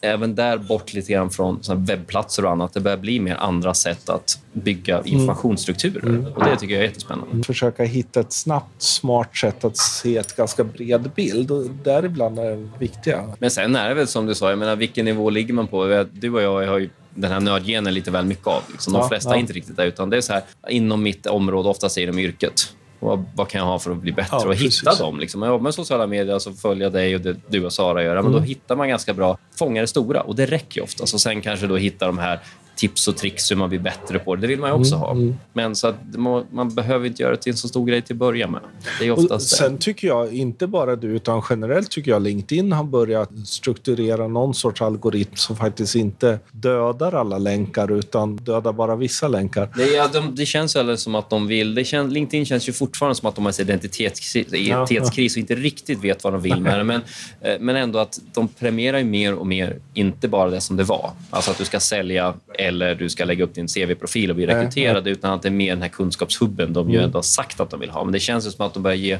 även 0.00 0.34
där 0.34 0.58
bort 0.58 0.92
lite 0.92 1.12
grann 1.12 1.30
från 1.30 1.60
webbplatser 1.76 2.44
och 2.44 2.50
annat. 2.50 2.74
Det 2.74 2.80
börjar 2.80 2.98
bli 2.98 3.20
mer 3.20 3.34
andra 3.34 3.74
sätt 3.74 4.08
att 4.08 4.38
bygga 4.52 4.94
mm. 4.98 5.06
informationsstrukturer. 5.06 6.08
Mm. 6.08 6.26
Och 6.32 6.44
Det 6.44 6.56
tycker 6.56 6.74
jag 6.74 6.82
är 6.82 6.88
jättespännande. 6.88 7.44
Försöka 7.44 7.84
hitta 7.84 8.20
ett 8.20 8.32
snabbt, 8.32 8.82
smart 8.82 9.36
sätt 9.36 9.64
att 9.64 9.76
se 9.76 10.16
ett 10.16 10.36
ganska 10.36 10.64
bred 10.64 11.10
bild. 11.16 11.50
Och 11.50 11.64
däribland 11.84 12.38
är 12.38 12.50
det 12.50 12.68
viktiga. 12.78 13.24
Men 13.38 13.50
sen 13.50 13.76
är 13.76 13.88
det 13.88 13.94
väl 13.94 14.06
som 14.06 14.26
du 14.26 14.34
sa, 14.34 14.50
jag 14.50 14.58
menar, 14.58 14.76
vilken 14.76 15.04
nivå 15.04 15.30
ligger 15.30 15.54
man 15.54 15.66
på? 15.66 16.04
Du 16.12 16.30
och 16.30 16.42
jag 16.42 16.66
har 16.66 16.78
ju 16.78 16.90
den 17.14 17.32
här 17.32 17.40
nördgenen 17.40 17.94
lite 17.94 18.10
väl 18.10 18.24
mycket 18.24 18.46
av. 18.46 18.62
Liksom. 18.72 18.92
De 18.92 19.08
flesta 19.08 19.30
ja, 19.30 19.36
ja. 19.36 19.40
inte 19.40 19.52
riktigt 19.52 19.76
där, 19.76 19.86
utan 19.86 20.10
det 20.10 20.16
är 20.16 20.20
så 20.20 20.32
här, 20.32 20.42
inom 20.68 21.02
mitt 21.02 21.26
område, 21.26 21.68
ofta 21.68 21.88
säger 21.88 22.06
de 22.06 22.18
yrket. 22.18 22.74
Vad, 23.00 23.24
vad, 23.34 23.48
kan 23.48 23.58
jag 23.58 23.66
ha 23.66 23.78
för 23.78 23.90
att 23.90 23.96
bli 23.96 24.12
bättre? 24.12 24.36
Ja, 24.40 24.46
och 24.46 24.54
hitta 24.54 24.94
dem. 24.94 25.20
Liksom. 25.20 25.42
Jag 25.42 25.48
jobbar 25.48 25.62
med 25.62 25.74
sociala 25.74 26.06
medier, 26.06 26.34
alltså 26.34 26.52
följa 26.52 26.90
dig 26.90 27.14
och 27.14 27.20
det 27.20 27.36
du 27.48 27.64
och 27.64 27.72
Sara 27.72 28.02
gör. 28.02 28.22
Men 28.22 28.32
då 28.32 28.38
mm. 28.38 28.48
hittar 28.48 28.76
man 28.76 28.88
ganska 28.88 29.14
bra, 29.14 29.38
fångar 29.58 29.80
det 29.80 29.88
stora. 29.88 30.20
Och 30.20 30.36
det 30.36 30.46
räcker 30.46 30.82
ofta. 30.82 31.02
Och 31.02 31.08
sen 31.08 31.40
kanske 31.40 31.66
då 31.66 31.76
hitta 31.76 32.06
de 32.06 32.18
här 32.18 32.40
tips 32.78 33.08
och 33.08 33.16
tricks 33.16 33.50
hur 33.50 33.56
man 33.56 33.68
blir 33.68 33.78
bättre 33.78 34.18
på 34.18 34.34
det. 34.34 34.40
Det 34.40 34.46
vill 34.46 34.58
man 34.58 34.70
ju 34.70 34.76
också 34.76 34.94
mm, 34.94 35.00
ha. 35.06 35.12
Mm. 35.12 35.34
Men 35.52 35.76
så 35.76 35.86
att 35.86 35.96
man, 36.16 36.46
man, 36.52 36.74
behöver 36.74 37.06
inte 37.06 37.22
göra 37.22 37.32
det 37.32 37.42
till 37.42 37.52
en 37.52 37.56
så 37.56 37.68
stor 37.68 37.86
grej 37.86 38.02
till 38.02 38.14
att 38.14 38.18
börja 38.18 38.48
med. 38.48 38.60
Det 39.00 39.06
är 39.06 39.10
oftast 39.10 39.56
Sen 39.56 39.72
det. 39.72 39.78
tycker 39.78 40.08
jag, 40.08 40.34
inte 40.34 40.66
bara 40.66 40.96
du, 40.96 41.08
utan 41.08 41.42
generellt 41.50 41.90
tycker 41.90 42.10
jag 42.10 42.22
LinkedIn 42.22 42.72
har 42.72 42.84
börjat 42.84 43.30
strukturera 43.44 44.28
någon 44.28 44.54
sorts 44.54 44.82
algoritm 44.82 45.36
som 45.36 45.56
faktiskt 45.56 45.94
inte 45.94 46.38
dödar 46.52 47.12
alla 47.12 47.38
länkar 47.38 47.92
utan 47.92 48.36
dödar 48.36 48.72
bara 48.72 48.96
vissa 48.96 49.28
länkar. 49.28 49.68
Det, 49.76 49.86
ja, 49.86 50.08
de, 50.12 50.34
det 50.34 50.46
känns 50.46 50.76
väl 50.76 50.98
som 50.98 51.14
att 51.14 51.30
de 51.30 51.46
vill... 51.46 51.74
Det 51.74 51.84
känns, 51.84 52.12
LinkedIn 52.12 52.46
känns 52.46 52.68
ju 52.68 52.72
fortfarande 52.72 53.14
som 53.14 53.28
att 53.28 53.34
de 53.34 53.44
har 53.44 53.52
en 53.52 53.60
identitetskris, 53.60 54.36
identitetskris 54.36 55.36
och 55.36 55.38
inte 55.38 55.54
riktigt 55.54 56.04
vet 56.04 56.24
vad 56.24 56.32
de 56.32 56.42
vill 56.42 56.60
med 56.60 56.78
det. 56.78 56.84
Men, 56.84 57.00
eh, 57.40 57.54
men 57.60 57.76
ändå 57.76 57.98
att 57.98 58.20
de 58.34 58.48
premierar 58.48 58.98
ju 58.98 59.04
mer 59.04 59.34
och 59.34 59.46
mer, 59.46 59.78
inte 59.94 60.28
bara 60.28 60.50
det 60.50 60.60
som 60.60 60.76
det 60.76 60.84
var. 60.84 61.10
Alltså 61.30 61.50
att 61.50 61.58
du 61.58 61.64
ska 61.64 61.80
sälja 61.80 62.34
eller 62.68 62.94
du 62.94 63.08
ska 63.08 63.24
lägga 63.24 63.44
upp 63.44 63.54
din 63.54 63.68
CV-profil 63.68 64.30
och 64.30 64.36
bli 64.36 64.46
rekryterad, 64.46 65.04
nej, 65.04 65.12
utan 65.12 65.32
att 65.32 65.42
det 65.42 65.48
är 65.48 65.52
mer 65.52 65.70
den 65.70 65.82
här 65.82 65.88
kunskapshubben 65.88 66.72
de 66.72 66.86
mm. 66.86 66.94
ju 66.94 67.04
ändå 67.04 67.18
har 67.18 67.22
sagt 67.22 67.60
att 67.60 67.70
de 67.70 67.80
vill 67.80 67.90
ha. 67.90 68.04
Men 68.04 68.12
det 68.12 68.20
känns 68.20 68.56
som 68.56 68.66
att 68.66 68.74
de 68.74 68.82
börjar 68.82 68.96
ge 68.96 69.18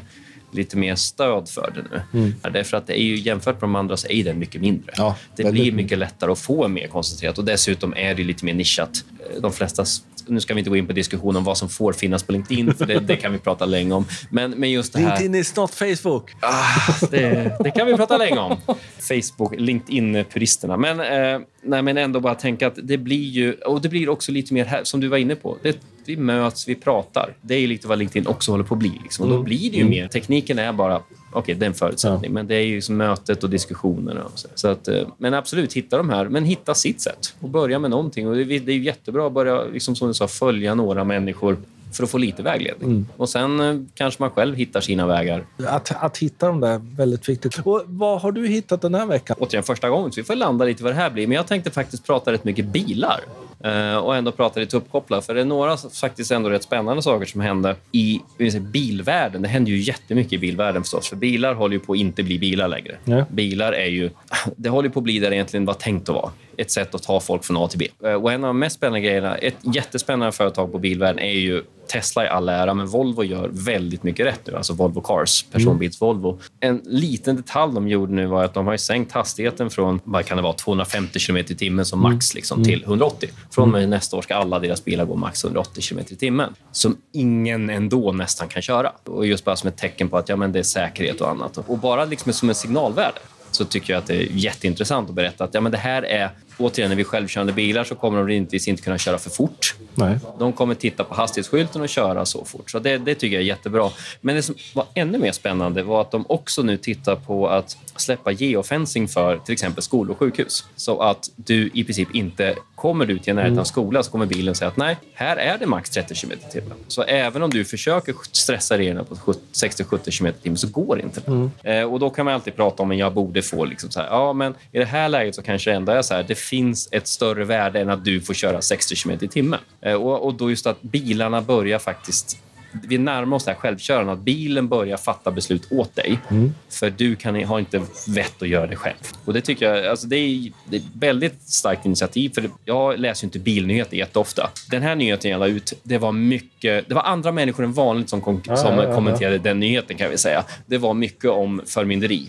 lite 0.53 0.77
mer 0.77 0.95
stöd 0.95 1.49
för 1.49 1.73
det 1.75 1.83
nu. 1.91 2.21
Mm. 2.21 2.35
Därför 2.53 2.77
att 2.77 2.87
det 2.87 3.01
är 3.01 3.05
ju, 3.05 3.17
jämfört 3.17 3.55
med 3.55 3.63
de 3.63 3.77
andra 3.77 3.97
så 3.97 4.09
är 4.09 4.25
den 4.25 4.39
mycket 4.39 4.61
mindre. 4.61 4.93
Ja, 4.97 5.17
det 5.37 5.53
blir 5.53 5.73
mycket 5.73 5.99
lättare 5.99 6.33
att 6.33 6.39
få 6.39 6.69
mer 6.69 6.87
koncentrerat 6.87 7.39
och 7.39 7.45
dessutom 7.45 7.95
är 7.97 8.15
det 8.15 8.25
lite 8.25 8.45
mer 8.45 8.55
nischat. 8.55 9.05
De 9.41 9.53
flesta 9.53 9.85
nu 10.29 10.41
ska 10.41 10.55
vi 10.55 10.59
inte 10.59 10.71
gå 10.71 10.77
in 10.77 10.87
på 10.87 10.93
diskussion 10.93 11.37
om 11.37 11.45
vad 11.45 11.59
som 11.59 11.69
får 11.69 11.93
finnas 11.93 12.23
på 12.23 12.33
LinkedIn, 12.33 12.75
för 12.75 12.87
det, 12.87 13.01
det 13.01 13.17
kan 13.17 13.33
vi 13.33 13.39
prata 13.39 13.67
länge 13.67 13.95
om. 13.95 14.05
Men, 14.31 14.51
men 14.51 14.71
just 14.71 14.93
det 14.93 14.99
här... 14.99 15.09
LinkedIn 15.09 15.35
is 15.35 15.57
not 15.57 15.75
Facebook. 15.75 16.31
Ah, 16.41 17.09
det, 17.11 17.57
det, 17.65 17.71
kan 17.71 17.87
vi 17.87 17.97
prata 17.97 18.17
länge 18.17 18.39
om. 18.39 18.57
Facebook, 18.99 19.55
LinkedIn-puristerna. 19.59 20.77
Men, 20.77 21.01
eh, 21.01 21.41
nej, 21.63 21.83
men 21.83 21.99
ändå 21.99 22.21
bara 22.21 22.35
tänka 22.35 22.67
att 22.67 22.79
det 22.83 22.99
blir 22.99 23.29
ju... 23.29 23.53
Och 23.53 23.81
det 23.81 23.89
blir 23.89 24.09
också 24.09 24.33
lite 24.33 24.55
mer 24.55 24.65
här, 24.65 24.85
som 24.85 25.01
du 25.01 25.09
var 25.09 25.19
inne 25.19 25.35
på. 25.35 25.57
Det, 25.63 25.79
vi 26.09 26.17
möts, 26.17 26.69
vi 26.69 26.75
pratar. 26.75 27.35
Det 27.41 27.55
är 27.55 27.67
lite 27.67 27.89
vad 27.89 27.99
LinkedIn 27.99 28.27
också 28.27 28.51
håller 28.51 28.65
på 28.65 28.75
att 28.75 28.79
bli. 28.79 29.01
Liksom. 29.03 29.23
Och 29.23 29.29
då 29.29 29.35
mm. 29.35 29.45
blir 29.45 29.71
det 29.71 29.77
ju 29.77 29.83
mm. 29.83 29.91
mer... 29.91 30.09
Tekniken 30.09 30.59
är 30.59 30.73
bara 30.73 30.97
Okej, 30.97 31.41
okay, 31.41 31.55
det 31.55 31.65
är 31.65 31.69
en 31.69 31.75
förutsättning. 31.75 32.31
Ja. 32.31 32.35
Men 32.35 32.47
det 32.47 32.55
är 32.55 32.65
ju 32.65 32.81
som 32.81 32.97
mötet 32.97 33.45
och 33.45 33.51
diskussionerna. 33.51 34.25
Och 34.25 34.39
så. 34.39 34.49
så. 34.55 34.69
att, 34.69 34.89
eh, 34.89 35.09
men 35.19 35.35
absolut, 35.35 35.73
hitta 35.73 35.97
de 35.97 36.11
här. 36.11 36.29
Men 36.29 36.45
hitta 36.45 36.75
sitt 36.75 37.01
sätt 37.01 37.35
och 37.41 37.49
börja 37.49 37.79
med 37.79 37.91
någonting. 37.91 38.29
Och 38.29 38.37
det, 38.37 38.55
är 38.55 38.71
ju 38.71 38.85
jättebra 38.85 39.27
att 39.27 39.33
börja, 39.33 39.65
liksom 39.65 39.97
som 39.97 40.09
du 40.09 40.15
sa, 40.15 40.29
följa 40.29 40.75
några 40.75 41.05
människor 41.05 41.57
för 41.93 42.05
att 42.05 42.11
få 42.11 42.19
lite 42.19 42.43
vägledning. 42.43 42.91
Mm. 42.91 43.07
Och 43.17 43.29
Sen 43.29 43.61
eh, 43.61 43.77
kanske 43.95 44.23
man 44.23 44.31
själv 44.31 44.57
hittar 44.57 44.81
sina 44.81 45.07
vägar. 45.07 45.45
Att, 45.67 45.93
att 46.05 46.19
hitta 46.19 46.47
dem 46.47 46.61
där 46.61 46.75
är 46.75 46.97
väldigt 46.97 47.29
viktigt. 47.29 47.61
Och 47.65 47.83
vad 47.87 48.21
har 48.21 48.33
du 48.33 48.47
hittat 48.47 48.83
den 48.83 48.95
här 48.95 49.07
veckan? 49.07 49.37
Återigen 49.41 49.65
första 49.65 49.91
gången, 49.91 50.13
så 50.13 50.21
vi 50.21 50.25
får 50.25 50.35
landa 50.35 50.65
lite 50.65 50.83
vad 50.83 50.93
det 50.93 50.97
här 50.97 51.11
blir. 51.11 51.27
Men 51.27 51.37
jag 51.37 51.47
tänkte 51.47 51.71
faktiskt 51.71 52.07
prata 52.07 52.33
rätt 52.33 52.45
mycket 52.45 52.67
bilar. 52.67 53.21
Uh, 53.67 53.97
och 53.97 54.17
ändå 54.17 54.33
prata 54.33 54.61
lite 54.61 54.77
uppkopplat. 54.77 55.27
För 55.27 55.35
det 55.35 55.41
är 55.41 55.45
några 55.45 55.77
faktiskt 55.77 56.31
ändå 56.31 56.51
rätt 56.51 56.63
spännande 56.63 57.03
saker 57.03 57.27
som 57.27 57.41
hände 57.41 57.77
i 57.93 58.21
bilvärlden. 58.61 59.43
Det 59.43 59.49
händer 59.49 59.73
ju 59.73 59.79
jättemycket 59.79 60.33
i 60.33 60.39
bilvärlden 60.39 60.83
förstås. 60.83 61.09
För 61.09 61.17
bilar 61.17 61.55
håller 61.55 61.75
ju 61.75 61.81
på 61.81 61.93
att 61.93 61.99
inte 61.99 62.23
bli 62.23 62.39
bilar 62.39 62.69
längre. 62.69 62.97
Ja. 63.05 63.25
Bilar 63.31 63.73
är 63.73 63.87
ju... 63.87 64.11
Det 64.57 64.69
håller 64.69 64.89
på 64.89 65.01
att 65.01 65.05
bli 65.05 65.19
där 65.19 65.31
det 65.31 65.37
egentligen 65.37 65.65
var 65.65 65.75
tänkt 65.75 66.09
att 66.09 66.15
vara. 66.15 66.31
Ett 66.57 66.71
sätt 66.71 66.95
att 66.95 67.03
ta 67.03 67.21
folk 67.21 67.45
från 67.45 67.57
A 67.57 67.69
till 67.69 67.79
B. 67.79 67.89
Uh, 68.05 68.13
och 68.13 68.33
en 68.33 68.45
av 68.45 68.49
de 68.49 68.59
mest 68.59 68.77
spännande 68.77 69.01
grejerna, 69.01 69.37
ett 69.37 69.57
jättespännande 69.63 70.33
företag 70.33 70.73
på 70.73 70.79
bilvärlden 70.79 71.19
är 71.19 71.33
ju 71.33 71.63
Tesla 71.89 72.25
i 72.25 72.29
all 72.29 72.49
ära, 72.49 72.75
men 72.75 72.87
Volvo 72.87 73.25
gör 73.25 73.49
väldigt 73.53 74.03
mycket 74.03 74.27
rätt 74.27 74.41
nu. 74.45 74.55
Alltså 74.57 74.73
Volvo 74.73 75.01
Cars, 75.01 75.45
personbils-Volvo. 75.53 76.29
Mm. 76.29 76.41
En 76.61 76.93
liten 76.93 77.37
detalj 77.37 77.75
de 77.75 77.89
gjorde 77.89 78.13
nu 78.13 78.27
var 78.27 78.45
att 78.45 78.55
de 78.55 78.67
har 78.67 78.77
sänkt 78.77 79.13
hastigheten 79.13 79.71
från 79.71 80.01
vad 80.05 80.27
kan 80.27 80.37
det 80.37 80.43
vara, 80.43 80.53
250 80.53 81.19
km 81.19 81.37
i 81.37 81.45
timmen 81.45 81.85
som 81.85 82.01
max 82.01 82.33
mm. 82.33 82.39
liksom, 82.39 82.65
till 82.65 82.83
180. 82.83 83.29
Från 83.51 83.63
och 83.63 83.69
med 83.69 83.79
mm. 83.79 83.91
nästa 83.91 84.17
år 84.17 84.23
ska 84.23 84.35
alla 84.35 84.59
deras 84.59 84.85
bilar 84.85 85.05
gå 85.05 85.17
max 85.17 85.45
180 85.45 85.83
km 85.89 85.99
i 86.09 86.17
timmen. 86.17 86.55
Som 86.73 86.97
ingen 87.13 87.71
ändå 87.71 88.13
nästan 88.13 88.49
kan 88.49 88.63
köra. 88.63 88.93
Och 89.05 89.27
just 89.27 89.45
bara 89.45 89.57
som 89.57 89.69
ett 89.69 89.77
tecken 89.77 90.09
på 90.09 90.17
att 90.17 90.29
ja, 90.29 90.37
men 90.37 90.53
det 90.53 90.59
är 90.59 90.63
säkerhet 90.63 91.21
och 91.21 91.31
annat. 91.31 91.59
Och 91.59 91.79
bara 91.79 92.05
liksom 92.05 92.33
som 92.33 92.51
ett 92.51 92.57
signalvärde 92.57 93.19
så 93.51 93.65
tycker 93.65 93.93
jag 93.93 94.01
att 94.01 94.07
det 94.07 94.15
är 94.15 94.29
jätteintressant 94.31 95.09
att 95.09 95.15
berätta 95.15 95.45
att 95.45 95.55
ja, 95.55 95.61
men 95.61 95.73
det 95.73 95.79
här 95.79 96.03
är 96.03 96.31
återigen, 96.59 96.89
när 96.89 96.97
vi 96.97 97.05
självkörande 97.05 97.53
bilar 97.53 97.85
så 97.85 97.95
kommer 97.95 98.19
de 98.19 98.27
rimligtvis 98.27 98.69
inte 98.69 98.83
kunna 98.83 98.99
köra 98.99 99.19
för 99.19 99.31
fort. 99.31 99.75
Nej. 99.95 100.19
De 100.39 100.53
kommer 100.53 100.75
titta 100.75 101.05
på 101.05 101.15
hastighetsskylten 101.15 101.83
och 101.83 101.89
köra 101.89 102.27
så 102.27 102.45
fort. 102.45 102.71
Så 102.71 102.79
det, 102.79 102.99
det, 102.99 103.15
tycker 103.15 103.37
jag 103.37 103.43
är 103.43 103.47
jättebra. 103.47 103.91
Men 104.21 104.37
det 104.37 104.43
som 104.43 104.55
var 104.75 104.87
ännu 104.95 105.19
mer 105.19 105.33
spännande 105.33 105.83
var 105.83 106.01
att 106.01 106.11
de 106.11 106.25
också 106.29 106.63
nu 106.63 106.77
tittar 106.77 107.17
på 107.17 107.49
att 107.49 107.77
släppa 107.97 108.33
geofencing 108.33 109.09
för 109.09 109.37
till 109.37 109.53
exempel 109.53 109.83
skolor 109.83 110.13
och 110.13 110.19
sjukhus. 110.19 110.65
Så 110.77 111.01
att 111.01 111.31
du 111.37 111.71
i 111.75 111.85
princip 111.85 112.15
inte 112.15 112.55
kommer 112.75 113.07
du 113.07 113.19
till 113.19 113.31
en 113.31 113.37
närheten 113.37 113.53
av 113.53 113.59
mm. 113.59 113.65
skola 113.65 114.03
så 114.03 114.11
kommer 114.11 114.27
bilen 114.27 114.55
säga 114.55 114.69
att 114.69 114.77
nej, 114.77 114.97
här 115.15 115.37
är 115.37 115.59
det 115.59 115.67
max 115.67 115.91
30 115.91 116.15
km 116.15 116.33
i 116.33 116.53
timmen. 116.53 116.79
Så 116.89 117.03
även 117.03 117.43
om 117.43 117.51
du 117.51 117.65
försöker 117.65 118.15
stressa 118.33 118.79
reglerna 118.79 119.05
på 119.05 119.15
60-70 119.15 120.19
km 120.19 120.27
i 120.27 120.43
timmen 120.43 120.57
så 120.57 120.69
går 120.69 120.97
det 120.97 121.03
inte. 121.03 121.21
Mm. 121.27 121.51
Eh, 121.63 121.83
och 121.93 122.01
då 122.01 122.11
kan 122.11 122.25
man 122.25 122.35
alltid 122.35 122.57
prata 122.57 122.83
om 122.83 122.91
att 122.91 122.99
jag 122.99 123.15
borde 123.15 123.43
få 123.43 123.65
liksom 123.65 123.91
så 123.91 124.01
här, 124.01 124.07
ja 124.07 124.33
men 124.33 124.55
i 124.73 124.79
det 124.79 124.85
här 124.85 125.09
läget 125.09 125.35
så 125.35 125.43
kanske 125.43 125.71
det 125.71 125.77
ändå 125.77 125.93
är 125.93 126.03
så 126.03 126.15
här, 126.15 126.23
det 126.23 126.35
finns 126.51 126.89
ett 126.93 127.07
större 127.07 127.45
värde 127.45 127.81
än 127.81 127.91
att 127.91 128.05
du 128.05 128.21
får 128.21 128.35
köra 128.35 128.63
60 128.63 128.97
km 128.97 129.19
i 129.21 129.29
timmen. 129.29 129.61
Eh, 129.81 129.95
och, 129.95 130.27
och 130.27 130.35
då 130.35 130.51
just 130.51 130.67
att 130.67 130.83
bilarna 130.83 131.43
börjar 131.43 131.79
faktiskt 131.79 132.39
vi 132.73 132.99
närmar 132.99 133.37
oss 133.37 133.45
det 133.45 133.51
här 133.51 133.59
självkörande, 133.59 134.13
att 134.13 134.19
bilen 134.19 134.69
börjar 134.69 134.97
fatta 134.97 135.31
beslut 135.31 135.73
åt 135.73 135.97
dig. 135.97 136.19
Mm. 136.31 136.55
För 136.69 136.91
du 136.91 137.17
kan, 137.17 137.45
har 137.45 137.59
inte 137.59 137.83
vett 138.09 138.43
att 138.43 138.49
göra 138.49 138.67
det 138.67 138.77
själv. 138.77 138.97
Och 139.25 139.33
Det 139.33 139.41
tycker 139.41 139.75
jag 139.75 139.87
alltså 139.87 140.07
det 140.07 140.17
är, 140.17 140.53
det 140.65 140.77
är 140.77 140.81
ett 140.81 140.87
väldigt 140.95 141.43
starkt 141.43 141.87
initiativ. 141.87 142.31
För 142.35 142.51
Jag 142.65 142.99
läser 142.99 143.27
inte 143.27 143.39
bilnyheter 143.39 143.97
jätteofta. 143.97 144.51
Den 144.71 144.83
här 144.83 144.95
nyheten 144.95 145.31
jag 145.31 145.39
la 145.39 145.47
ut, 145.47 145.73
det 145.83 145.99
var 145.99 146.13
mycket... 146.13 146.89
Det 146.89 146.95
var 146.95 147.03
andra 147.03 147.33
människor 147.33 147.65
än 147.65 147.73
vanligt 147.73 148.09
som, 148.09 148.21
kom, 148.21 148.43
som 148.45 148.55
ja, 148.57 148.77
ja, 148.77 148.85
ja, 148.85 148.95
kommenterade 148.95 149.39
den 149.39 149.61
nyheten. 149.61 149.97
kan 149.97 150.11
vi 150.11 150.19
säga. 150.19 150.45
Det 150.67 150.79
var 150.79 150.95
mycket 150.95 151.31
om 151.31 151.63
förmynderi 151.67 152.29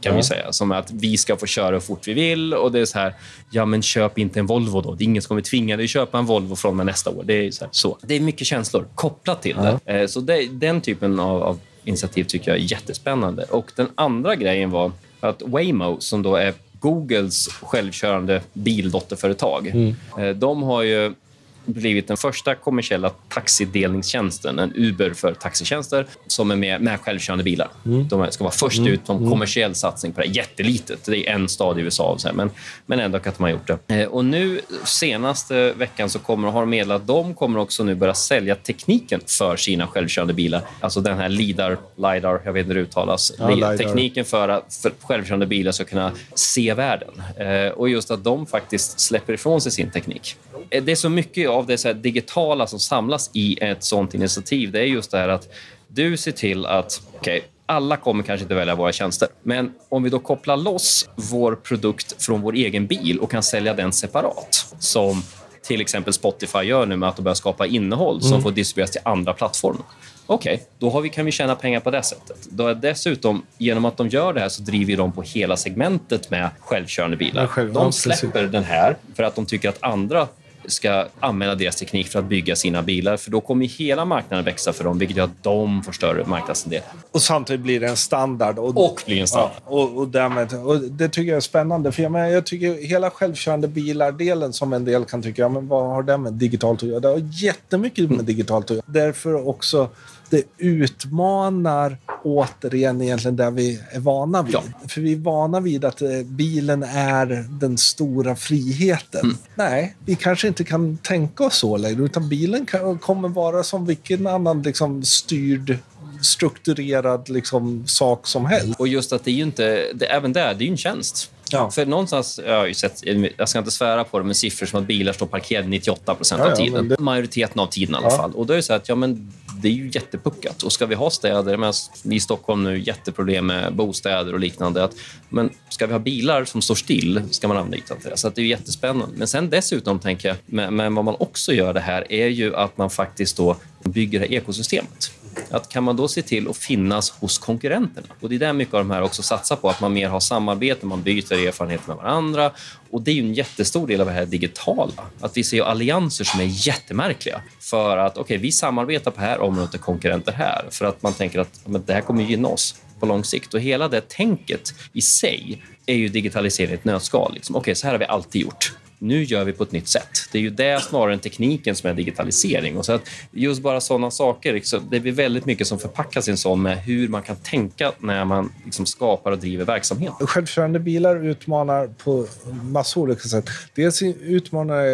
kan 0.00 0.12
ja. 0.12 0.16
vi 0.16 0.22
säga. 0.22 0.52
Som 0.52 0.72
att 0.72 0.90
vi 0.90 1.16
ska 1.16 1.36
få 1.36 1.46
köra 1.46 1.72
hur 1.72 1.80
fort 1.80 2.08
vi 2.08 2.12
vill. 2.12 2.54
Och 2.54 2.72
det 2.72 2.80
är 2.80 2.84
så 2.84 2.98
här, 2.98 3.14
ja 3.50 3.64
men 3.64 3.82
köp 3.82 4.18
inte 4.18 4.38
en 4.38 4.46
Volvo 4.46 4.80
då. 4.80 4.94
Det 4.94 5.04
är 5.04 5.06
ingen 5.06 5.22
som 5.22 5.28
kommer 5.28 5.42
tvinga 5.42 5.76
dig 5.76 5.84
att 5.84 5.90
köpa 5.90 6.18
en 6.18 6.26
Volvo 6.26 6.56
från 6.56 6.76
med 6.76 6.86
nästa 6.86 7.10
år. 7.10 7.22
Det 7.26 7.46
är, 7.46 7.50
så, 7.50 7.66
så, 7.70 7.98
Det 8.02 8.14
är 8.14 8.20
mycket 8.20 8.46
känslor 8.46 8.86
kopplat 8.94 9.42
till 9.42 9.56
ja. 9.56 9.78
det. 9.84 10.00
Eh, 10.00 10.06
så 10.06 10.20
det, 10.20 10.46
den 10.52 10.80
typen 10.80 11.20
av, 11.20 11.42
av 11.42 11.60
initiativ 11.84 12.24
tycker 12.24 12.50
jag 12.50 12.60
är 12.60 12.72
jättespännande. 12.72 13.44
Och 13.44 13.70
den 13.76 13.88
andra 13.94 14.36
grejen 14.36 14.70
var 14.70 14.92
att 15.20 15.42
Waymo, 15.42 15.96
som 16.00 16.22
då 16.22 16.36
är 16.36 16.54
Googles 16.80 17.48
självkörande 17.48 18.42
bildotterföretag. 18.52 19.66
Mm. 19.66 19.94
Eh, 20.18 20.36
de 20.36 20.62
har 20.62 20.82
ju 20.82 21.14
blivit 21.64 22.08
den 22.08 22.16
första 22.16 22.54
kommersiella 22.54 23.10
taxidelningstjänsten, 23.28 24.58
en 24.58 24.72
Uber 24.74 25.10
för 25.10 25.34
taxitjänster, 25.34 26.06
som 26.26 26.50
är 26.50 26.56
med, 26.56 26.80
med 26.80 27.00
självkörande 27.00 27.44
bilar. 27.44 27.68
Mm. 27.86 28.08
De 28.08 28.32
ska 28.32 28.44
vara 28.44 28.54
först 28.54 28.78
mm. 28.78 28.92
ut 28.92 29.08
en 29.08 29.16
mm. 29.16 29.30
kommersiell 29.30 29.74
satsning 29.74 30.12
på 30.12 30.20
det. 30.20 30.26
Jättelitet. 30.26 31.04
Det 31.04 31.28
är 31.28 31.34
en 31.34 31.48
stad 31.48 31.78
i 31.78 31.82
USA, 31.82 32.18
men, 32.34 32.50
men 32.86 33.00
ändå 33.00 33.18
att 33.18 33.24
de 33.24 33.42
har 33.42 33.50
gjort 33.50 33.70
det. 33.86 34.00
Eh, 34.00 34.08
och 34.08 34.24
nu 34.24 34.60
senaste 34.84 35.72
veckan 35.72 36.10
så 36.10 36.18
kommer, 36.18 36.48
har 36.48 36.60
de 36.60 36.70
meddelat 36.70 37.00
att 37.00 37.06
de 37.06 37.34
kommer 37.34 37.58
också 37.58 37.84
nu 37.84 37.94
börja 37.94 38.14
sälja 38.14 38.54
tekniken 38.54 39.20
för 39.26 39.56
sina 39.56 39.86
självkörande 39.86 40.34
bilar. 40.34 40.62
Alltså 40.80 41.00
den 41.00 41.18
här 41.18 41.28
LIDAR, 41.28 41.78
LIDAR 41.96 42.42
jag 42.44 42.52
vet 42.52 42.60
inte 42.60 42.74
hur 42.74 42.80
det 42.80 42.88
uttalas. 42.88 43.32
Ja, 43.38 43.76
tekniken 43.76 44.24
för 44.24 44.48
att 44.48 44.74
för 44.82 44.92
självkörande 45.02 45.46
bilar 45.46 45.72
ska 45.72 45.84
kunna 45.84 46.12
se 46.34 46.74
världen. 46.74 47.22
Eh, 47.36 47.72
och 47.72 47.88
just 47.88 48.10
att 48.10 48.24
de 48.24 48.46
faktiskt 48.46 49.00
släpper 49.00 49.32
ifrån 49.32 49.60
sig 49.60 49.72
sin 49.72 49.90
teknik. 49.90 50.36
Eh, 50.70 50.82
det 50.82 50.92
är 50.92 50.96
så 50.96 51.08
mycket 51.08 51.48
av 51.50 51.66
det 51.66 51.78
så 51.78 51.92
digitala 51.92 52.66
som 52.66 52.80
samlas 52.80 53.30
i 53.32 53.58
ett 53.60 53.84
sånt 53.84 54.14
initiativ. 54.14 54.72
Det 54.72 54.80
är 54.80 54.84
just 54.84 55.10
det 55.10 55.18
här 55.18 55.28
att 55.28 55.48
du 55.88 56.16
ser 56.16 56.32
till 56.32 56.66
att 56.66 57.02
okay, 57.20 57.40
alla 57.66 57.96
kommer 57.96 58.22
kanske 58.22 58.42
inte 58.42 58.54
välja 58.54 58.74
våra 58.74 58.92
tjänster. 58.92 59.28
Men 59.42 59.72
om 59.88 60.02
vi 60.02 60.10
då 60.10 60.18
kopplar 60.18 60.56
loss 60.56 61.08
vår 61.16 61.54
produkt 61.54 62.22
från 62.22 62.40
vår 62.40 62.54
egen 62.54 62.86
bil 62.86 63.18
och 63.18 63.30
kan 63.30 63.42
sälja 63.42 63.74
den 63.74 63.92
separat, 63.92 64.74
som 64.78 65.22
till 65.62 65.80
exempel 65.80 66.12
Spotify 66.12 66.58
gör 66.58 66.86
nu 66.86 66.96
med 66.96 67.08
att 67.08 67.16
de 67.16 67.22
börjar 67.22 67.34
skapa 67.34 67.66
innehåll 67.66 68.16
mm. 68.16 68.28
som 68.28 68.42
får 68.42 68.50
distribueras 68.50 68.90
till 68.90 69.00
andra 69.04 69.32
plattformar. 69.32 69.82
Okej, 70.26 70.54
okay, 70.54 70.66
då 70.78 70.90
har 70.90 71.00
vi, 71.00 71.08
kan 71.08 71.24
vi 71.24 71.32
tjäna 71.32 71.54
pengar 71.54 71.80
på 71.80 71.90
det 71.90 72.02
sättet. 72.02 72.48
Då 72.50 72.66
är 72.66 72.74
dessutom, 72.74 73.42
genom 73.58 73.84
att 73.84 73.96
de 73.96 74.08
gör 74.08 74.32
det 74.32 74.40
här 74.40 74.48
så 74.48 74.62
driver 74.62 74.96
de 74.96 75.12
på 75.12 75.22
hela 75.22 75.56
segmentet 75.56 76.30
med 76.30 76.50
självkörande 76.60 77.16
bilar. 77.16 77.46
Själv, 77.46 77.72
de 77.72 77.92
släpper 77.92 78.42
den 78.42 78.64
här 78.64 78.96
för 79.14 79.22
att 79.22 79.34
de 79.34 79.46
tycker 79.46 79.68
att 79.68 79.82
andra 79.82 80.28
ska 80.70 81.06
använda 81.20 81.54
deras 81.54 81.76
teknik 81.76 82.08
för 82.08 82.18
att 82.18 82.24
bygga 82.24 82.56
sina 82.56 82.82
bilar. 82.82 83.16
För 83.16 83.30
Då 83.30 83.40
kommer 83.40 83.66
hela 83.66 84.04
marknaden 84.04 84.44
växa 84.44 84.72
för 84.72 84.84
dem, 84.84 84.98
vilket 84.98 85.16
gör 85.16 85.24
att 85.24 85.42
de 85.42 85.82
får 85.82 85.92
större 85.92 86.24
marknadsandel. 86.24 86.82
Och 87.10 87.22
samtidigt 87.22 87.60
blir 87.60 87.80
det 87.80 87.88
en 87.88 87.96
standard. 87.96 88.58
Och, 88.58 88.84
och 88.84 89.02
blir 89.06 89.20
en 89.20 89.26
standard. 89.26 89.52
Ja, 89.66 89.72
och, 89.72 89.98
och, 89.98 90.08
därmed, 90.08 90.54
och 90.54 90.80
det 90.80 91.08
tycker 91.08 91.28
jag 91.28 91.36
är 91.36 91.40
spännande. 91.40 91.92
För 91.92 92.02
jag, 92.02 92.12
menar, 92.12 92.26
jag 92.26 92.46
tycker 92.46 92.86
hela 92.86 93.10
självkörande 93.10 93.68
bilar-delen 93.68 94.52
som 94.52 94.72
en 94.72 94.84
del 94.84 95.04
kan 95.04 95.22
tycka, 95.22 95.42
ja, 95.42 95.48
men 95.48 95.68
vad 95.68 95.90
har 95.90 96.02
det 96.02 96.18
med 96.18 96.32
digitalt 96.32 96.82
att 96.82 96.88
göra? 96.88 97.00
Det 97.00 97.08
har 97.08 97.28
jättemycket 97.32 98.10
med 98.10 98.24
digitalt 98.24 98.64
att 98.64 98.70
göra. 98.70 98.84
Därför 98.86 99.48
också 99.48 99.88
det 100.30 100.42
utmanar 100.58 101.96
återigen 102.24 103.02
egentligen 103.02 103.36
där 103.36 103.50
vi 103.50 103.80
är 103.90 104.00
vana 104.00 104.42
vid. 104.42 104.54
Ja. 104.54 104.62
För 104.88 105.00
vi 105.00 105.12
är 105.12 105.16
vana 105.16 105.60
vid 105.60 105.84
att 105.84 106.02
eh, 106.02 106.08
bilen 106.24 106.82
är 106.82 107.46
den 107.60 107.78
stora 107.78 108.36
friheten. 108.36 109.24
Mm. 109.24 109.36
Nej, 109.54 109.96
vi 110.04 110.16
kanske 110.16 110.48
inte 110.48 110.64
kan 110.64 110.98
tänka 111.02 111.44
oss 111.44 111.56
så 111.56 111.76
längre, 111.76 112.02
utan 112.02 112.28
bilen 112.28 112.66
kan, 112.66 112.98
kommer 112.98 113.28
vara 113.28 113.62
som 113.62 113.86
vilken 113.86 114.26
annan 114.26 114.62
liksom, 114.62 115.04
styrd 115.04 115.78
strukturerad 116.22 117.28
liksom, 117.28 117.86
sak 117.86 118.26
som 118.26 118.46
helst. 118.46 118.80
Och 118.80 118.88
just 118.88 119.12
att 119.12 119.24
det 119.24 119.30
är 119.30 119.34
ju 119.34 119.42
inte, 119.42 119.92
det, 119.94 120.06
även 120.06 120.32
där, 120.32 120.54
det 120.54 120.64
är 120.64 120.66
ju 120.66 120.70
en 120.70 120.76
tjänst. 120.76 121.30
Ja. 121.52 121.70
För 121.70 121.86
någonstans, 121.86 122.40
jag 122.46 122.56
har 122.56 122.66
ju 122.66 122.74
sett, 122.74 123.02
jag 123.36 123.48
ska 123.48 123.58
inte 123.58 123.70
svära 123.70 124.04
på 124.04 124.18
det, 124.18 124.24
men 124.24 124.34
siffror 124.34 124.66
som 124.66 124.80
att 124.80 124.86
bilar 124.86 125.12
står 125.12 125.26
parkerade 125.26 125.68
98 125.68 126.14
procent 126.14 126.42
ja, 126.44 126.52
av 126.52 126.56
tiden. 126.56 126.88
Det... 126.88 126.98
Majoriteten 126.98 127.60
av 127.60 127.66
tiden 127.66 127.94
i 127.94 127.98
alla 127.98 128.10
fall. 128.10 128.32
Och 128.32 128.46
då 128.46 128.52
är 128.52 128.56
det 128.56 128.62
så 128.62 128.72
att, 128.72 128.88
ja 128.88 128.94
men 128.94 129.32
det 129.62 129.68
är 129.68 129.72
ju 129.72 129.90
jättepuckat. 129.94 130.62
Och 130.62 130.72
ska 130.72 130.86
vi 130.86 130.94
ha 130.94 131.10
städer, 131.10 131.56
men 131.56 131.72
i 132.02 132.20
Stockholm 132.20 132.64
nu 132.64 132.78
jätteproblem 132.78 133.46
med 133.46 133.74
bostäder 133.74 134.32
och 134.32 134.40
liknande. 134.40 134.84
Att, 134.84 134.94
men 135.28 135.50
ska 135.68 135.86
vi 135.86 135.92
ha 135.92 135.98
bilar 135.98 136.44
som 136.44 136.62
står 136.62 136.74
still 136.74 137.22
ska 137.30 137.48
man 137.48 137.56
anlita 137.56 137.94
till 137.94 138.10
det. 138.10 138.16
Så 138.16 138.28
det 138.28 138.40
är 138.40 138.46
jättespännande. 138.46 139.16
Men 139.16 139.28
sen 139.28 139.50
dessutom 139.50 139.98
tänker 139.98 140.28
jag, 140.28 140.36
men, 140.46 140.76
men 140.76 140.94
vad 140.94 141.04
man 141.04 141.16
också 141.18 141.52
gör 141.52 141.74
det 141.74 141.80
här 141.80 142.12
är 142.12 142.26
ju 142.26 142.56
att 142.56 142.78
man 142.78 142.90
faktiskt 142.90 143.36
då 143.36 143.56
bygger 143.84 144.20
det 144.20 144.26
här 144.26 144.34
ekosystemet. 144.34 145.12
Att 145.50 145.68
kan 145.68 145.84
man 145.84 145.96
då 145.96 146.08
se 146.08 146.22
till 146.22 146.48
att 146.48 146.56
finnas 146.56 147.10
hos 147.10 147.38
konkurrenterna? 147.38 148.06
Och 148.20 148.28
Det 148.28 148.34
är 148.34 148.38
där 148.38 148.52
mycket 148.52 148.74
av 148.74 148.80
de 148.80 148.90
här 148.90 149.02
också 149.02 149.22
satsar 149.22 149.56
på, 149.56 149.70
att 149.70 149.80
man 149.80 149.92
mer 149.92 150.08
har 150.08 150.20
samarbete, 150.20 150.86
man 150.86 151.02
byter 151.02 151.46
erfarenheter 151.46 151.88
med 151.88 151.96
varandra. 151.96 152.52
Och 152.90 153.02
Det 153.02 153.10
är 153.10 153.18
en 153.18 153.34
jättestor 153.34 153.86
del 153.86 154.00
av 154.00 154.06
det 154.06 154.12
här 154.12 154.26
digitala. 154.26 154.92
Att 155.20 155.36
vi 155.36 155.44
ser 155.44 155.62
allianser 155.62 156.24
som 156.24 156.40
är 156.40 156.44
jättemärkliga. 156.44 157.40
För 157.60 157.96
att 157.96 158.18
okay, 158.18 158.38
vi 158.38 158.52
samarbetar 158.52 159.10
på 159.10 159.20
det 159.20 159.26
här 159.26 159.40
området 159.40 159.74
och 159.74 159.80
konkurrenter 159.80 160.32
här. 160.32 160.64
För 160.70 160.84
att 160.84 161.02
man 161.02 161.12
tänker 161.12 161.38
att 161.38 161.60
men 161.64 161.84
det 161.86 161.92
här 161.92 162.00
kommer 162.00 162.24
gynna 162.24 162.48
oss 162.48 162.74
på 163.00 163.06
lång 163.06 163.24
sikt. 163.24 163.54
Och 163.54 163.60
Hela 163.60 163.88
det 163.88 164.08
tänket 164.08 164.74
i 164.92 165.00
sig 165.00 165.62
är 165.86 165.94
ju 165.94 166.08
digitalisering 166.08 166.70
i 166.70 166.74
ett 166.74 166.84
nötskal. 166.84 167.34
Liksom. 167.34 167.56
okay, 167.56 167.74
så 167.74 167.86
här 167.86 167.94
har 167.94 167.98
vi 167.98 168.04
alltid 168.04 168.42
gjort 168.42 168.72
nu 169.02 169.24
gör 169.24 169.44
vi 169.44 169.52
på 169.52 169.62
ett 169.62 169.72
nytt 169.72 169.88
sätt. 169.88 170.28
Det 170.32 170.38
är 170.38 170.42
ju 170.42 170.50
det 170.50 170.82
snarare 170.82 171.12
än 171.12 171.18
tekniken 171.18 171.76
som 171.76 171.90
är 171.90 171.94
digitalisering. 171.94 172.76
Och 172.76 172.86
så 172.86 172.92
att 172.92 173.02
just 173.30 173.62
bara 173.62 173.80
sådana 173.80 174.10
saker, 174.10 174.52
liksom, 174.52 174.80
det 174.90 175.00
blir 175.00 175.12
väldigt 175.12 175.46
mycket 175.46 175.66
som 175.66 175.78
förpackas 175.78 176.28
i 176.28 176.30
en 176.30 176.36
sån 176.36 176.62
med 176.62 176.78
hur 176.78 177.08
man 177.08 177.22
kan 177.22 177.36
tänka 177.36 177.92
när 177.98 178.24
man 178.24 178.52
liksom 178.64 178.86
skapar 178.86 179.32
och 179.32 179.38
driver 179.38 179.64
verksamhet. 179.64 180.12
Självkörande 180.20 180.78
bilar 180.78 181.24
utmanar 181.24 181.86
på 181.86 182.26
massor 182.62 183.00
olika 183.00 183.28
sätt. 183.28 183.48
Dels 183.74 184.02
utmanar, 184.02 184.84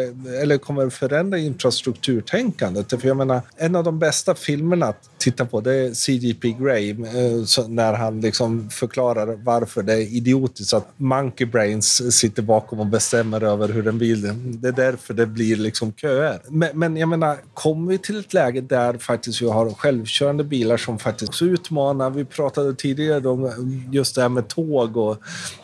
eller 0.42 0.58
kommer 0.58 0.90
förändra 0.90 1.38
infrastrukturtänkandet. 1.38 3.00
För 3.00 3.08
jag 3.08 3.16
menar, 3.16 3.40
en 3.56 3.76
av 3.76 3.84
de 3.84 3.98
bästa 3.98 4.34
filmerna 4.34 4.94
titta 5.26 5.46
på 5.46 5.60
det 5.60 5.74
är 5.74 5.94
CGP 5.94 6.52
Grey 6.52 6.90
eh, 6.90 7.68
när 7.68 7.92
han 7.92 8.20
liksom 8.20 8.70
förklarar 8.70 9.38
varför 9.44 9.82
det 9.82 9.92
är 9.92 10.16
idiotiskt 10.16 10.72
att 10.72 10.88
Monkey 10.96 11.46
Brains 11.46 12.18
sitter 12.18 12.42
bakom 12.42 12.80
och 12.80 12.86
bestämmer 12.86 13.42
över 13.42 13.68
hur 13.68 13.88
en 13.88 13.98
bil... 13.98 14.22
Det 14.60 14.68
är 14.68 14.72
därför 14.72 15.14
det 15.14 15.26
blir 15.26 15.56
liksom 15.56 15.92
köer. 15.92 16.40
Men, 16.48 16.78
men 16.78 16.96
jag 16.96 17.08
menar, 17.08 17.36
kommer 17.54 17.90
vi 17.90 17.98
till 17.98 18.20
ett 18.20 18.34
läge 18.34 18.60
där 18.60 18.98
faktiskt 18.98 19.42
vi 19.42 19.48
har 19.48 19.70
självkörande 19.70 20.44
bilar 20.44 20.76
som 20.76 20.98
faktiskt 20.98 21.28
också 21.28 21.44
utmanar... 21.44 22.10
Vi 22.10 22.24
pratade 22.24 22.74
tidigare 22.74 23.28
om 23.28 23.50
just 23.92 24.14
det 24.14 24.22
här 24.22 24.28
med 24.28 24.48
tåg 24.48 24.96
och 24.96 25.16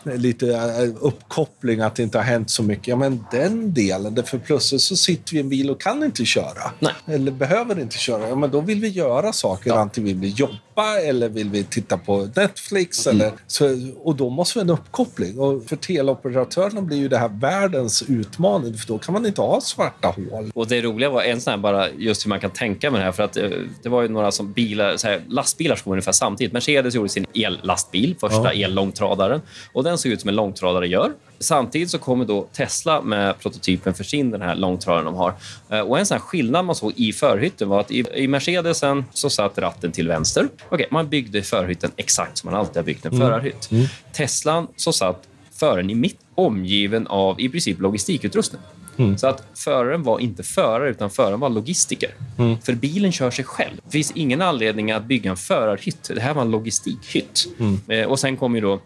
lite 0.03 0.47
eh, 0.55 0.95
uppkoppling, 0.99 1.79
att 1.79 1.95
det 1.95 2.03
inte 2.03 2.17
har 2.17 2.25
hänt 2.25 2.49
så 2.49 2.63
mycket. 2.63 2.87
Ja, 2.87 2.95
men 2.95 3.25
den 3.31 3.73
delen, 3.73 4.23
för 4.25 4.37
plötsligt 4.37 4.81
så 4.81 4.95
sitter 4.95 5.31
vi 5.31 5.37
i 5.37 5.41
en 5.41 5.49
bil 5.49 5.69
och 5.69 5.81
kan 5.81 6.03
inte 6.03 6.25
köra. 6.25 6.71
Nej. 6.79 6.93
Eller 7.05 7.31
behöver 7.31 7.79
inte 7.79 7.97
köra. 7.97 8.29
Ja, 8.29 8.35
men 8.35 8.51
då 8.51 8.61
vill 8.61 8.79
vi 8.79 8.87
göra 8.87 9.33
saker. 9.33 9.52
Ja. 9.63 9.75
Antingen 9.75 10.07
vill 10.07 10.17
vi 10.17 10.27
jobba 10.27 10.99
eller 11.03 11.29
vill 11.29 11.49
vi 11.49 11.63
titta 11.63 11.97
på 11.97 12.29
Netflix. 12.35 13.07
Mm. 13.07 13.21
Eller, 13.21 13.33
så, 13.47 13.91
och 14.03 14.15
då 14.15 14.29
måste 14.29 14.59
vi 14.59 14.65
ha 14.65 14.73
en 14.73 14.79
uppkoppling. 14.79 15.39
Och 15.39 15.63
för 15.63 15.75
teleoperatörerna 15.75 16.81
blir 16.81 16.97
ju 16.97 17.07
det 17.07 17.17
här 17.17 17.29
världens 17.29 18.03
utmaning, 18.07 18.73
för 18.73 18.87
då 18.87 18.97
kan 18.97 19.13
man 19.13 19.25
inte 19.25 19.41
ha 19.41 19.61
svarta 19.61 20.07
hål. 20.07 20.51
Och 20.55 20.67
Det 20.67 20.81
roliga 20.81 21.09
var 21.09 21.23
en 21.23 21.41
sån 21.41 21.51
här 21.51 21.57
bara 21.57 21.89
just 21.89 22.25
hur 22.25 22.29
man 22.29 22.39
kan 22.39 22.51
tänka 22.51 22.91
med 22.91 22.99
det 22.99 23.05
här. 23.05 23.11
För 23.11 23.23
att 23.23 23.37
eh, 23.37 23.49
Det 23.83 23.89
var 23.89 24.01
ju 24.01 24.07
några 24.07 24.31
som 24.31 24.53
bilar, 24.53 24.97
så 24.97 25.07
här, 25.07 25.21
lastbilar 25.27 25.75
som 25.75 25.83
kom 25.83 25.91
ungefär 25.91 26.11
samtidigt. 26.11 26.53
Mercedes 26.53 26.95
gjorde 26.95 27.09
sin 27.09 27.25
ellastbil, 27.33 28.15
första 28.19 28.53
ja. 28.53 28.65
ellångtradaren. 28.65 29.41
Och 29.73 29.83
den 29.83 29.97
såg 29.97 30.11
ut 30.11 30.21
som 30.21 30.29
en 30.29 30.35
långtradare 30.35 30.87
gör. 30.87 31.11
Samtidigt 31.43 31.89
så 31.89 31.99
kommer 31.99 32.25
då 32.25 32.47
Tesla 32.53 33.01
med 33.01 33.39
prototypen 33.39 33.93
för 33.93 34.03
sin 34.03 34.31
den 34.31 34.41
här 34.41 34.55
långtradaren 34.55 35.05
de 35.05 35.15
har. 35.15 35.33
Eh, 35.69 35.79
och 35.79 35.99
en 35.99 36.05
sån 36.05 36.19
skillnad 36.19 36.65
man 36.65 36.75
såg 36.75 36.93
i 36.95 37.13
förhytten 37.13 37.69
var 37.69 37.79
att 37.79 37.91
i, 37.91 38.27
Mercedesen 38.27 39.05
så 39.13 39.29
satt 39.29 39.57
ratten 39.57 39.91
till 39.91 40.07
vänster. 40.07 40.47
Okay, 40.69 40.87
man 40.91 41.09
byggde 41.09 41.41
förhytten 41.41 41.91
exakt 41.95 42.37
som 42.37 42.51
man 42.51 42.59
alltid 42.59 42.75
har 42.75 42.83
byggt 42.83 43.05
en 43.05 43.13
mm. 43.13 43.27
förarhytt. 43.27 43.71
Mm. 43.71 43.85
Teslan 44.13 44.67
så 44.75 44.93
satt 44.93 45.27
föraren 45.51 45.89
i 45.89 45.95
mitt 45.95 46.19
omgiven 46.35 47.07
av 47.07 47.41
i 47.41 47.49
princip 47.49 47.79
logistikutrustning. 47.79 48.61
Mm. 48.97 49.17
Så 49.17 49.27
att 49.27 49.43
föraren 49.53 50.03
var 50.03 50.19
inte 50.19 50.43
förare, 50.43 50.89
utan 50.89 51.09
föraren 51.09 51.39
var 51.39 51.49
logistiker. 51.49 52.09
Mm. 52.37 52.57
För 52.61 52.73
bilen 52.73 53.11
kör 53.11 53.31
sig 53.31 53.45
själv. 53.45 53.75
Det 53.85 53.91
finns 53.91 54.11
ingen 54.15 54.41
anledning 54.41 54.91
att 54.91 55.05
bygga 55.05 55.31
en 55.31 55.37
förarhytt. 55.37 56.11
Det 56.15 56.21
här 56.21 56.33
var 56.33 56.41
en 56.41 56.51
logistikhytt. 56.51 57.47
Mm. 57.59 57.79
Eh, 57.87 58.05
och 58.05 58.19
sen 58.19 58.37
kom 58.37 58.55
ju 58.55 58.61
då 58.61 58.79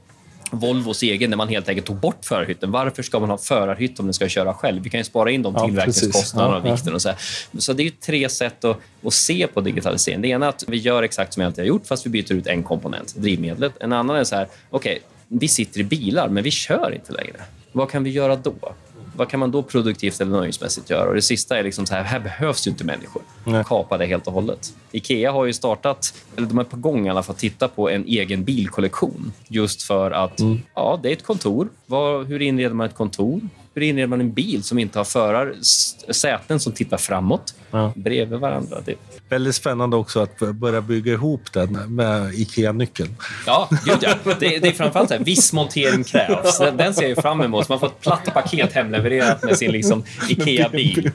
Volvos 0.51 1.03
egen, 1.03 1.29
där 1.29 1.38
man 1.38 1.47
helt 1.47 1.69
enkelt 1.69 1.88
tog 1.88 1.95
bort 1.95 2.25
förarhytten. 2.25 2.71
Varför 2.71 3.03
ska 3.03 3.19
man 3.19 3.29
ha 3.29 3.38
förarhytt 3.38 3.99
om 3.99 4.05
den 4.05 4.13
ska 4.13 4.27
köra 4.27 4.53
själv? 4.53 4.83
Vi 4.83 4.89
kan 4.89 4.99
ju 4.99 5.03
spara 5.03 5.31
in 5.31 5.41
de 5.41 5.53
ja, 5.53 5.65
tillverkningskostnaderna 5.65 6.55
ja, 6.55 6.71
och 6.71 6.77
vikten. 6.77 6.93
Och 6.93 7.01
så, 7.01 7.12
så 7.57 7.73
det 7.73 7.83
är 7.83 7.89
tre 7.89 8.29
sätt 8.29 8.65
att, 8.65 8.77
att, 9.03 9.13
se 9.13 9.47
på 9.47 9.62
digitalisering. 9.62 10.21
Det 10.21 10.27
ena 10.27 10.45
är 10.45 10.49
att 10.49 10.63
vi 10.67 10.77
gör 10.77 11.03
exakt 11.03 11.33
som 11.33 11.41
vi 11.41 11.45
alltid 11.45 11.63
har 11.63 11.67
gjort, 11.67 11.88
fast 11.88 12.05
vi 12.05 12.10
byter 12.10 12.33
ut 12.33 12.47
en 12.47 12.63
komponent, 12.63 13.15
drivmedlet. 13.15 13.73
En 13.79 13.93
annan 13.93 14.15
är 14.15 14.23
så 14.23 14.36
här, 14.36 14.47
okej, 14.69 14.91
okay, 14.91 15.01
vi 15.27 15.47
sitter 15.47 15.79
i 15.79 15.83
bilar, 15.83 16.29
men 16.29 16.43
vi 16.43 16.51
kör 16.51 16.93
inte 16.95 17.12
längre. 17.12 17.41
Vad 17.71 17.91
kan 17.91 18.03
vi 18.03 18.10
göra 18.10 18.36
då? 18.36 18.73
Vad 19.17 19.30
kan 19.30 19.39
man 19.39 19.51
då 19.51 19.63
produktivt 19.63 20.21
eller 20.21 20.32
nöjesmässigt 20.32 20.89
göra? 20.89 21.10
Och 21.10 21.15
det 21.15 21.21
sista 21.21 21.58
är 21.58 21.63
liksom 21.63 21.86
så 21.86 21.95
här, 21.95 22.03
här 22.03 22.19
behövs 22.19 22.67
ju 22.67 22.71
inte 22.71 22.84
människor. 22.84 23.21
Nej. 23.43 23.63
Kapa 23.67 23.97
det 23.97 24.06
helt 24.06 24.27
och 24.27 24.34
hållet. 24.34 24.73
Ikea 24.91 25.32
har 25.32 25.45
ju 25.45 25.53
startat, 25.53 26.13
eller 26.36 26.47
de 26.47 26.58
är 26.58 26.63
på 26.63 26.77
gång 26.77 27.08
i 27.08 27.10
alla 27.10 27.23
fall, 27.23 27.34
att 27.34 27.39
titta 27.39 27.67
på 27.67 27.89
en 27.89 28.06
egen 28.06 28.43
bilkollektion. 28.43 29.32
Just 29.47 29.84
för 29.84 30.12
att, 30.12 30.39
mm. 30.39 30.62
ja, 30.75 30.99
det 31.03 31.10
är 31.10 31.13
ett 31.13 31.23
kontor. 31.23 31.69
Var, 31.86 32.23
hur 32.23 32.41
inreder 32.41 32.75
man 32.75 32.88
ett 32.88 32.95
kontor? 32.95 33.41
Hur 33.78 33.82
inreder 33.82 34.08
man 34.08 34.22
en 34.22 34.34
bil 34.34 34.63
som 34.63 34.80
inte 34.80 35.00
har 35.00 35.04
förarsäten 35.04 36.60
som 36.60 36.74
tittar 36.74 36.98
framåt 36.98 37.56
ja. 37.72 37.94
bredvid 37.96 38.40
varandra? 38.40 38.78
Det... 38.86 38.96
Väldigt 39.30 39.56
spännande 39.56 39.96
också 39.96 40.20
att 40.20 40.40
börja 40.40 40.82
bygga 40.82 41.13
ihop 41.13 41.54
den 41.54 41.96
med 41.96 42.34
IKEA-nyckeln. 42.34 43.16
Ja, 43.46 43.70
gud 43.86 43.98
ja. 44.02 44.16
Det, 44.40 44.60
det 44.60 44.68
är 44.68 44.72
framförallt 44.72 45.10
så 45.10 45.16
här, 45.16 45.24
viss 45.24 45.54
montering 45.54 46.04
krävs. 46.04 46.58
Den, 46.60 46.78
den 46.78 46.94
ser 46.94 47.08
jag 47.08 47.18
fram 47.18 47.42
emot. 47.42 47.70
Man 47.70 47.80
får 47.80 47.88
ett 47.88 48.02
platt 48.02 48.34
paket 48.34 48.74
hemlevererat 48.74 49.44
med 49.44 49.58
sin 49.58 49.72
liksom, 49.72 50.04
IKEA-bil. 50.30 51.12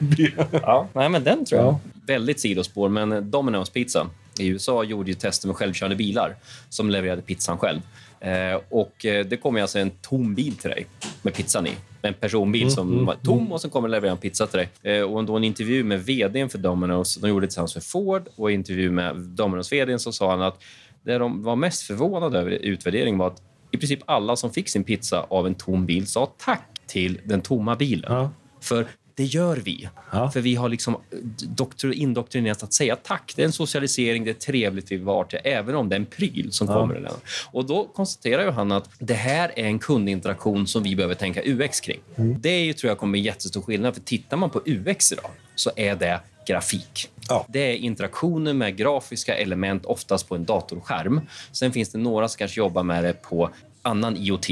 Ja, 0.51 0.87
nej, 0.93 1.09
men 1.09 1.23
den 1.23 1.45
tror 1.45 1.61
jag. 1.61 1.73
Ja. 1.73 1.79
Väldigt 2.07 2.39
sidospår, 2.39 2.89
men 2.89 3.13
Domino's 3.13 3.71
Pizza 3.71 4.07
i 4.39 4.47
USA 4.47 4.83
gjorde 4.83 5.09
ju 5.09 5.15
tester 5.15 5.47
med 5.47 5.57
självkörande 5.57 5.95
bilar 5.95 6.35
som 6.69 6.89
levererade 6.89 7.21
pizzan 7.21 7.57
själv. 7.57 7.81
Eh, 8.23 8.61
och 8.69 9.05
eh, 9.05 9.25
Det 9.25 9.37
kom 9.37 9.57
alltså 9.57 9.79
en 9.79 9.91
tom 10.01 10.35
bil 10.35 10.55
till 10.55 10.69
dig 10.69 10.85
med 11.21 11.33
pizzan 11.33 11.67
i. 11.67 11.71
En 12.01 12.13
personbil 12.13 12.61
mm, 12.61 12.71
som 12.71 12.93
mm, 12.93 13.05
var 13.05 13.15
tom 13.23 13.39
mm. 13.39 13.51
och 13.51 13.61
sen 13.61 13.71
kommer 13.71 13.89
leverera 13.89 14.11
en 14.11 14.17
pizza 14.17 14.47
till 14.47 14.57
dig. 14.57 14.69
Eh, 14.81 15.01
och 15.01 15.23
då 15.23 15.37
en 15.37 15.43
intervju 15.43 15.83
med 15.83 16.05
vd 16.05 16.49
för 16.49 16.59
Domino's, 16.59 17.21
de 17.21 17.29
gjorde 17.29 17.45
det 17.45 17.47
tillsammans 17.47 17.75
med 17.75 17.83
Ford 17.83 18.27
och 18.35 18.51
i 18.51 18.53
intervju 18.53 18.91
med 18.91 19.15
Domino's 19.15 19.71
vd 19.71 19.99
så 19.99 20.11
sa 20.11 20.31
han 20.31 20.41
att 20.41 20.63
det 21.03 21.17
de 21.17 21.43
var 21.43 21.55
mest 21.55 21.81
förvånade 21.81 22.39
över 22.39 22.51
i 22.51 22.67
utvärderingen 22.67 23.17
var 23.17 23.27
att 23.27 23.41
i 23.71 23.77
princip 23.77 23.99
alla 24.05 24.35
som 24.35 24.51
fick 24.51 24.69
sin 24.69 24.83
pizza 24.83 25.25
av 25.29 25.47
en 25.47 25.55
tom 25.55 25.85
bil 25.85 26.07
sa 26.07 26.33
tack 26.37 26.69
till 26.87 27.19
den 27.23 27.41
tomma 27.41 27.75
bilen. 27.75 28.13
Ja. 28.13 28.31
För 28.61 28.87
det 29.15 29.23
gör 29.23 29.57
vi. 29.57 29.89
Ja. 30.11 30.31
För 30.31 30.41
vi 30.41 30.55
har 30.55 30.69
liksom 30.69 30.97
doktor, 31.47 31.93
att 32.51 32.73
säga 32.73 32.95
tack. 32.95 33.33
Det 33.35 33.41
är 33.41 33.45
en 33.45 33.51
socialisering, 33.51 34.23
det 34.23 34.31
är 34.31 34.33
trevligt, 34.33 34.91
vi 34.91 34.97
var 34.97 35.23
till, 35.23 35.39
även 35.43 35.75
om 35.75 35.89
det 35.89 35.95
är 35.95 35.99
en 35.99 36.05
pryl 36.05 36.51
som 36.51 36.67
ja. 36.67 36.73
kommer. 36.73 37.11
Och 37.51 37.65
då 37.65 37.87
konstaterar 37.87 38.43
ju 38.43 38.51
han 38.51 38.71
att 38.71 38.89
det 38.99 39.13
här 39.13 39.51
är 39.55 39.63
en 39.63 39.79
kundinteraktion 39.79 40.67
som 40.67 40.83
vi 40.83 40.95
behöver 40.95 41.15
tänka 41.15 41.41
UX 41.45 41.79
kring. 41.79 41.99
Mm. 42.15 42.41
Det 42.41 42.49
är 42.49 42.63
ju, 42.63 42.73
tror 42.73 42.89
jag 42.89 42.97
kommer 42.97 43.19
jättestor 43.19 43.61
skillnad, 43.61 43.93
för 43.93 44.01
tittar 44.01 44.37
man 44.37 44.49
på 44.49 44.61
UX 44.65 45.11
idag 45.11 45.31
så 45.55 45.71
är 45.75 45.95
det 45.95 46.19
grafik. 46.47 47.09
Ja. 47.29 47.45
Det 47.49 47.59
är 47.59 47.75
interaktioner 47.75 48.53
med 48.53 48.77
grafiska 48.77 49.35
element, 49.35 49.85
oftast 49.85 50.29
på 50.29 50.35
en 50.35 50.45
datorskärm. 50.45 51.21
Sen 51.51 51.71
finns 51.71 51.89
det 51.89 51.97
några 51.97 52.27
som 52.27 52.37
kanske 52.37 52.59
jobbar 52.59 52.83
med 52.83 53.03
det 53.03 53.13
på 53.13 53.49
annan 53.81 54.17
IoT 54.17 54.49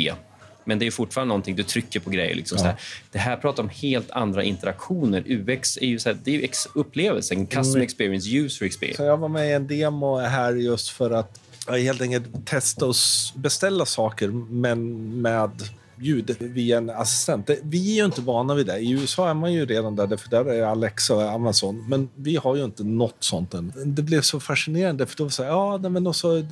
men 0.64 0.80
det 0.80 0.88
är 0.88 0.92
fortfarande 0.92 1.28
någonting 1.28 1.56
du 1.56 1.64
trycker 1.64 2.00
på 2.00 2.10
grejer. 2.10 2.36
Liksom, 2.36 2.58
ja. 2.62 2.76
Det 3.12 3.20
här 3.20 3.38
pratar 3.38 3.64
om 3.64 3.70
helt 3.70 4.12
andra 4.12 4.44
interaktioner. 4.44 5.24
UX 5.28 5.78
är 5.78 5.86
ju, 5.86 6.00
så 6.00 6.10
här, 6.10 6.18
det 6.24 6.32
är 6.32 6.40
ju 6.40 6.48
upplevelsen, 6.74 7.48
custom 7.48 7.76
mm. 7.76 7.82
experience, 7.82 8.30
user 8.38 8.66
experience. 8.66 8.98
Så 8.98 9.04
jag 9.04 9.18
var 9.18 9.30
med 9.30 9.50
i 9.50 9.54
en 9.54 9.68
demo 9.68 10.18
här 10.18 10.54
just 10.54 10.90
för 10.90 11.12
att 11.12 11.40
helt 11.68 12.02
enkelt 12.02 12.46
testa 12.46 12.86
och 12.86 12.96
beställa 13.36 13.86
saker, 13.86 14.28
men 14.50 15.22
med 15.22 15.52
ljud 16.02 16.36
via 16.40 16.78
en 16.78 16.90
assistent. 16.90 17.50
Vi 17.64 17.92
är 17.92 17.96
ju 17.96 18.06
inte 18.06 18.22
vana 18.22 18.56
vid 18.56 18.66
det. 18.66 18.78
I 18.78 18.92
USA 18.92 19.30
är 19.30 19.34
man 19.34 19.54
ju 19.54 19.66
redan 19.66 19.96
där, 19.96 20.18
för 20.18 20.30
där 20.30 20.46
är 20.46 20.64
Alexa 20.64 21.16
och 21.16 21.32
Amazon. 21.32 21.86
Men 21.90 22.10
vi 22.16 22.36
har 22.36 22.56
ju 22.56 22.64
inte 22.64 22.84
något 22.84 23.16
sånt 23.20 23.54
än. 23.54 23.74
Det 23.86 24.02
blev 24.02 24.22
så 24.22 24.40
fascinerande, 24.40 25.06
för 25.06 25.18
då 25.18 25.24
var 25.24 25.46
ja, 25.46 25.90
men 25.90 26.08
också 26.08 26.44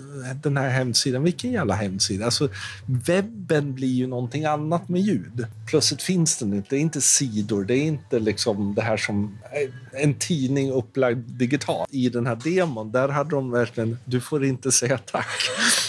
den 0.43 0.57
här 0.57 0.69
hemsidan, 0.69 1.23
vilken 1.23 1.51
jävla 1.51 1.73
hemsida. 1.73 2.25
Alltså, 2.25 2.49
webben 2.85 3.73
blir 3.73 3.93
ju 3.93 4.07
någonting 4.07 4.45
annat 4.45 4.89
med 4.89 5.01
ljud. 5.01 5.45
Plötsligt 5.69 6.01
finns 6.01 6.37
den 6.37 6.53
inte. 6.53 6.67
Det 6.69 6.75
är 6.75 6.81
inte 6.81 7.01
sidor, 7.01 7.63
det 7.63 7.75
är 7.75 7.83
inte 7.83 8.19
liksom 8.19 8.75
det 8.75 8.81
här 8.81 8.97
som 8.97 9.37
eh, 9.43 10.03
en 10.03 10.13
tidning 10.13 10.71
upplagd 10.71 11.31
digitalt. 11.31 11.89
I 11.91 12.09
den 12.09 12.27
här 12.27 12.35
demon, 12.35 12.91
där 12.91 13.09
hade 13.09 13.29
de 13.29 13.51
verkligen, 13.51 13.97
du 14.05 14.21
får 14.21 14.45
inte 14.45 14.71
säga 14.71 14.97
tack. 14.97 15.27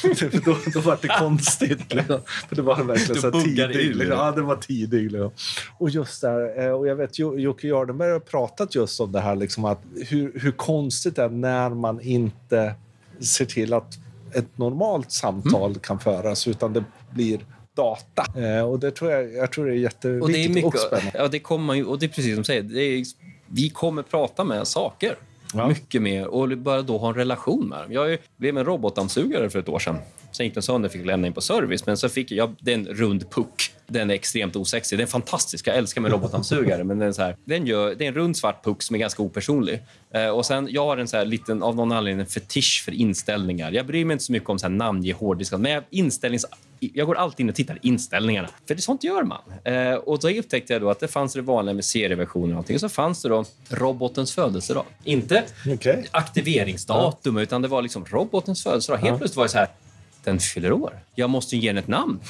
då, 0.45 0.57
då 0.75 0.81
var 0.81 0.99
det 1.03 1.09
konstigt. 1.09 1.95
Liksom. 1.95 2.21
För 2.49 2.57
det 2.57 2.63
var 2.63 2.85
verkligen 2.85 3.23
så 3.23 3.31
tidig. 3.57 3.97
Liksom. 3.97 4.19
Ja, 4.19 4.33
det 4.33 4.43
var 4.43 4.57
tidig. 4.57 5.13
Liksom. 5.13 5.31
Och 5.79 5.91
just 5.91 6.21
där, 6.21 6.67
eh, 6.67 6.73
och 6.73 6.87
jag 6.87 6.97
vet 6.97 7.19
Jocke 7.19 7.69
Jardenberg 7.69 8.13
har 8.13 8.21
pratat 8.21 8.75
just 8.75 9.01
om 9.01 9.13
det 9.13 9.21
här, 9.21 9.37
liksom, 9.37 9.65
att 9.65 9.81
hur, 10.09 10.33
hur 10.41 10.53
konstigt 10.53 11.17
det 11.17 11.23
är 11.23 11.29
när 11.29 11.71
man 11.71 12.01
inte 12.01 12.75
ser 13.21 13.45
till 13.45 13.75
att 13.75 13.99
ett 14.35 14.59
normalt 14.59 15.13
samtal 15.13 15.71
mm. 15.71 15.81
kan 15.81 15.99
föras, 15.99 16.49
utan 16.49 16.73
det 16.73 16.85
blir 17.11 17.41
data. 17.77 18.41
Eh, 18.41 18.63
och 18.63 18.79
det 18.79 18.91
tror 18.91 19.11
jag, 19.11 19.35
jag 19.35 19.53
tror 19.53 19.67
det 19.67 19.73
är 19.73 19.77
jätteviktigt 19.77 20.23
och, 20.23 20.31
det 20.31 20.45
är 20.45 20.49
mycket, 20.49 20.65
och 20.65 20.79
spännande. 20.79 21.13
Ja, 21.15 21.29
det 21.29 21.39
kommer 21.39 21.75
ju, 21.75 21.85
och 21.85 21.99
det 21.99 22.07
är 22.07 22.09
precis 22.09 22.35
som 22.35 22.43
du 22.43 22.45
säger, 22.45 22.79
är, 22.79 23.05
vi 23.47 23.71
kommer 23.71 24.03
prata 24.03 24.45
med 24.45 24.67
saker. 24.67 25.17
Ja. 25.55 25.69
Mycket 25.69 26.03
mer. 26.03 26.27
Och 26.27 26.59
bara 26.59 26.83
då 26.83 26.99
ha 26.99 27.09
en 27.09 27.15
relation 27.15 27.69
med 27.69 27.79
dem. 27.79 27.93
Jag 27.93 28.19
blev 28.37 28.59
en 28.59 28.65
robotdammsugare 28.65 29.51
för 29.51 29.59
ett 29.59 29.69
år 29.69 29.79
sedan. 29.79 29.97
Sen 30.33 30.47
gick 30.47 30.55
den 30.55 30.63
sönder 30.63 30.89
och 30.89 30.93
fick 30.93 31.07
lämna 31.07 31.27
in 31.27 31.33
på 31.33 31.41
service. 31.41 31.87
Men 31.87 31.97
så 31.97 32.09
fick 32.09 32.31
jag, 32.31 32.57
det 32.61 32.71
är 32.71 32.75
en 32.75 32.87
rund 32.87 33.31
puck. 33.31 33.73
Den 33.87 34.11
är 34.11 34.15
extremt 34.15 34.57
osexig. 34.57 34.99
Den 34.99 35.07
är 35.07 35.11
fantastisk. 35.11 35.67
Jag 35.67 35.77
älskar 35.77 36.01
med 36.01 36.11
robotdammsugare. 36.11 36.85
men 36.85 36.99
den, 36.99 37.09
är 37.09 37.13
så 37.13 37.23
här, 37.23 37.37
den 37.45 37.67
gör, 37.67 37.95
det 37.95 38.05
är 38.05 38.09
en 38.09 38.15
rund 38.15 38.37
svart 38.37 38.65
puck 38.65 38.83
som 38.83 38.97
är 38.97 39.01
ganska 39.01 39.23
opersonlig. 39.23 39.83
Eh, 40.15 40.29
och 40.29 40.47
sen, 40.47 40.69
jag 40.71 40.87
har 40.87 40.97
en 40.97 41.09
så 41.09 41.17
här 41.17 41.25
liten, 41.25 41.63
av 41.63 41.77
någon 41.77 41.93
anledning 41.93 42.21
en 42.21 42.27
fetisch 42.27 42.83
för 42.85 42.93
inställningar. 42.93 43.73
Jag 43.73 43.87
bryr 43.87 44.05
mig 44.05 44.15
inte 44.15 44.25
så 44.25 44.33
mycket 44.33 44.49
om 44.49 44.59
så 44.59 44.67
här 44.67 44.71
namnge 44.75 45.13
hårddiskar. 45.13 45.59
Men 45.59 45.73
jag, 45.73 45.85
inställnings, 45.91 46.47
jag 46.81 47.07
går 47.07 47.15
alltid 47.15 47.45
in 47.45 47.49
och 47.49 47.55
tittar 47.55 47.79
inställningarna. 47.83 48.49
För 48.69 48.75
det, 48.75 48.83
sånt 48.83 49.05
gör 49.05 49.23
man. 49.23 49.41
Eh, 49.65 49.95
och 49.95 50.19
då 50.21 50.29
upptäckte 50.29 50.73
jag 50.73 50.83
då 50.83 50.91
att 50.91 51.01
det 51.01 51.09
fanns 51.09 51.33
det 51.33 51.43
vanliga 51.43 51.75
med 51.75 51.85
serieversioner 51.85 52.59
och. 52.59 52.71
Och 52.71 52.81
så 52.81 52.89
fanns 52.89 53.23
det 53.23 53.29
då 53.29 53.45
robotens 53.69 54.35
födelsedag. 54.35 54.85
Inte 55.05 55.45
okay. 55.67 56.05
aktiveringsdatum, 56.11 57.37
utan 57.39 57.63
det 57.63 57.69
var 57.69 57.83
liksom 57.83 58.05
robotens 58.05 58.63
födelsedag. 58.63 58.99
Helt 58.99 59.19
plötsligt 59.19 59.37
var 59.37 59.45
det 59.45 59.51
så 59.51 59.59
här, 59.59 59.69
den 60.25 60.41
fyller 60.41 60.73
år. 60.73 61.01
Jag 61.15 61.31
måste 61.31 61.57
ge 61.57 61.69
den 61.69 61.79
ett 61.79 61.89
namn. 61.89 62.21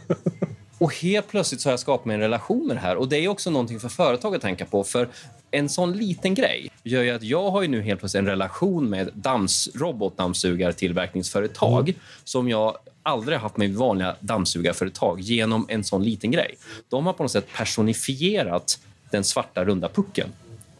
och 0.78 0.94
helt 0.94 1.28
plötsligt 1.28 1.60
så 1.60 1.68
har 1.68 1.72
jag 1.72 1.80
skapat 1.80 2.06
mig 2.06 2.14
en 2.14 2.20
relation 2.20 2.66
med 2.66 2.76
det 2.76 2.80
här. 2.80 2.96
Och 2.96 3.08
det 3.08 3.24
är 3.24 3.28
också 3.28 3.50
någonting 3.50 3.80
för 3.80 3.88
företag 3.88 4.34
att 4.34 4.42
tänka 4.42 4.64
på. 4.64 4.84
För 4.84 5.08
en 5.50 5.68
sån 5.68 5.92
liten 5.92 6.34
grej 6.34 6.70
gör 6.82 7.02
ju 7.02 7.10
att 7.10 7.22
jag 7.22 7.50
har 7.50 7.62
ju 7.62 7.68
nu 7.68 7.82
helt 7.82 8.00
plötsligt 8.00 8.18
en 8.18 8.26
relation 8.26 8.90
med 8.90 9.10
dams, 9.14 9.68
robotdammsugartillverkningsföretag 9.74 11.88
mm. 11.88 12.00
som 12.24 12.48
jag 12.48 12.76
aldrig 13.02 13.38
haft 13.38 13.56
med 13.56 13.74
vanliga 13.74 14.16
dammsugarföretag 14.20 15.20
genom 15.20 15.66
en 15.68 15.84
sån 15.84 16.04
liten 16.04 16.30
grej. 16.30 16.54
De 16.88 17.06
har 17.06 17.12
på 17.12 17.22
något 17.22 17.32
sätt 17.32 17.46
personifierat 17.56 18.80
den 19.10 19.24
svarta 19.24 19.64
runda 19.64 19.88
pucken 19.88 20.28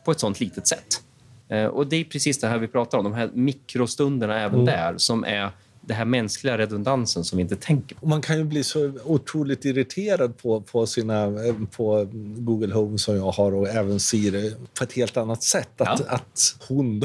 på 0.04 0.10
ett 0.10 0.20
sånt 0.20 0.40
litet 0.40 0.66
sätt. 0.66 1.02
Eh, 1.48 1.64
och 1.64 1.86
Det 1.86 1.96
är 1.96 2.04
precis 2.04 2.38
det 2.38 2.48
här 2.48 2.58
vi 2.58 2.68
pratar 2.68 2.98
om, 2.98 3.04
de 3.04 3.14
här 3.14 3.30
mikrostunderna 3.34 4.40
även 4.40 4.60
mm. 4.60 4.66
där 4.66 4.94
som 4.96 5.24
är 5.24 5.50
det 5.80 5.94
här 5.94 6.04
mänskliga 6.04 6.58
redundansen 6.58 7.24
som 7.24 7.36
vi 7.36 7.42
inte 7.42 7.56
tänker 7.56 7.96
på. 7.96 8.06
Man 8.06 8.22
kan 8.22 8.38
ju 8.38 8.44
bli 8.44 8.64
så 8.64 8.92
otroligt 9.04 9.64
irriterad 9.64 10.38
på, 10.38 10.60
på, 10.60 10.86
sina, 10.86 11.26
på 11.76 12.08
Google 12.38 12.74
Home 12.74 12.98
som 12.98 13.16
jag 13.16 13.30
har 13.30 13.54
och 13.54 13.68
även 13.68 14.00
Siri 14.00 14.54
på 14.78 14.84
ett 14.84 14.92
helt 14.92 15.16
annat 15.16 15.42
sätt. 15.42 15.80
Att, 15.80 16.00
ja. 16.00 16.14
att 16.14 16.56
hon 16.68 16.94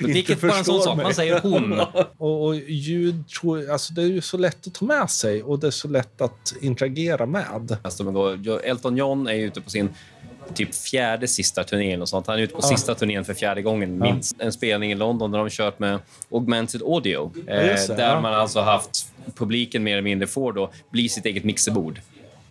inte 0.00 0.36
förstår 0.36 0.48
bara 0.48 0.58
en 0.58 0.64
sån 0.64 0.82
sak. 0.82 0.96
Man 0.96 1.14
säger 1.14 1.40
hon. 1.40 1.80
och, 2.18 2.46
och 2.46 2.56
ljud 2.56 3.28
tror, 3.28 3.70
alltså 3.70 3.92
det 3.92 4.02
är 4.02 4.06
ju 4.06 4.20
så 4.20 4.36
lätt 4.36 4.66
att 4.66 4.74
ta 4.74 4.84
med 4.84 5.10
sig 5.10 5.42
och 5.42 5.58
det 5.58 5.66
är 5.66 5.70
så 5.70 5.88
lätt 5.88 6.20
att 6.20 6.54
interagera 6.60 7.26
med. 7.26 7.78
Alltså, 7.82 8.30
Elton 8.64 8.96
John 8.96 9.26
är 9.26 9.34
ute 9.34 9.60
på 9.60 9.70
sin 9.70 9.88
typ 10.54 10.74
fjärde 10.74 11.28
sista 11.28 11.64
turnén. 11.64 12.02
Och 12.02 12.08
sånt. 12.08 12.26
Han 12.26 12.38
är 12.38 12.42
ute 12.42 12.54
på 12.54 12.60
ja. 12.62 12.68
sista 12.68 12.94
turnén 12.94 13.24
för 13.24 13.34
fjärde 13.34 13.62
gången, 13.62 13.98
minst. 13.98 14.40
En 14.40 14.52
spelning 14.52 14.92
i 14.92 14.94
London 14.94 15.30
där 15.30 15.38
de 15.38 15.50
kört 15.50 15.78
med 15.78 15.98
augmented 16.30 16.82
audio. 16.82 17.32
Eh, 17.46 17.96
där 17.96 18.20
man 18.20 18.34
alltså 18.34 18.60
haft 18.60 18.90
publiken 19.34 19.82
mer 19.82 19.92
eller 19.92 20.02
mindre 20.02 20.26
får 20.26 20.52
då 20.52 20.70
bli 20.90 21.08
sitt 21.08 21.26
eget 21.26 21.44
mixerbord. 21.44 22.00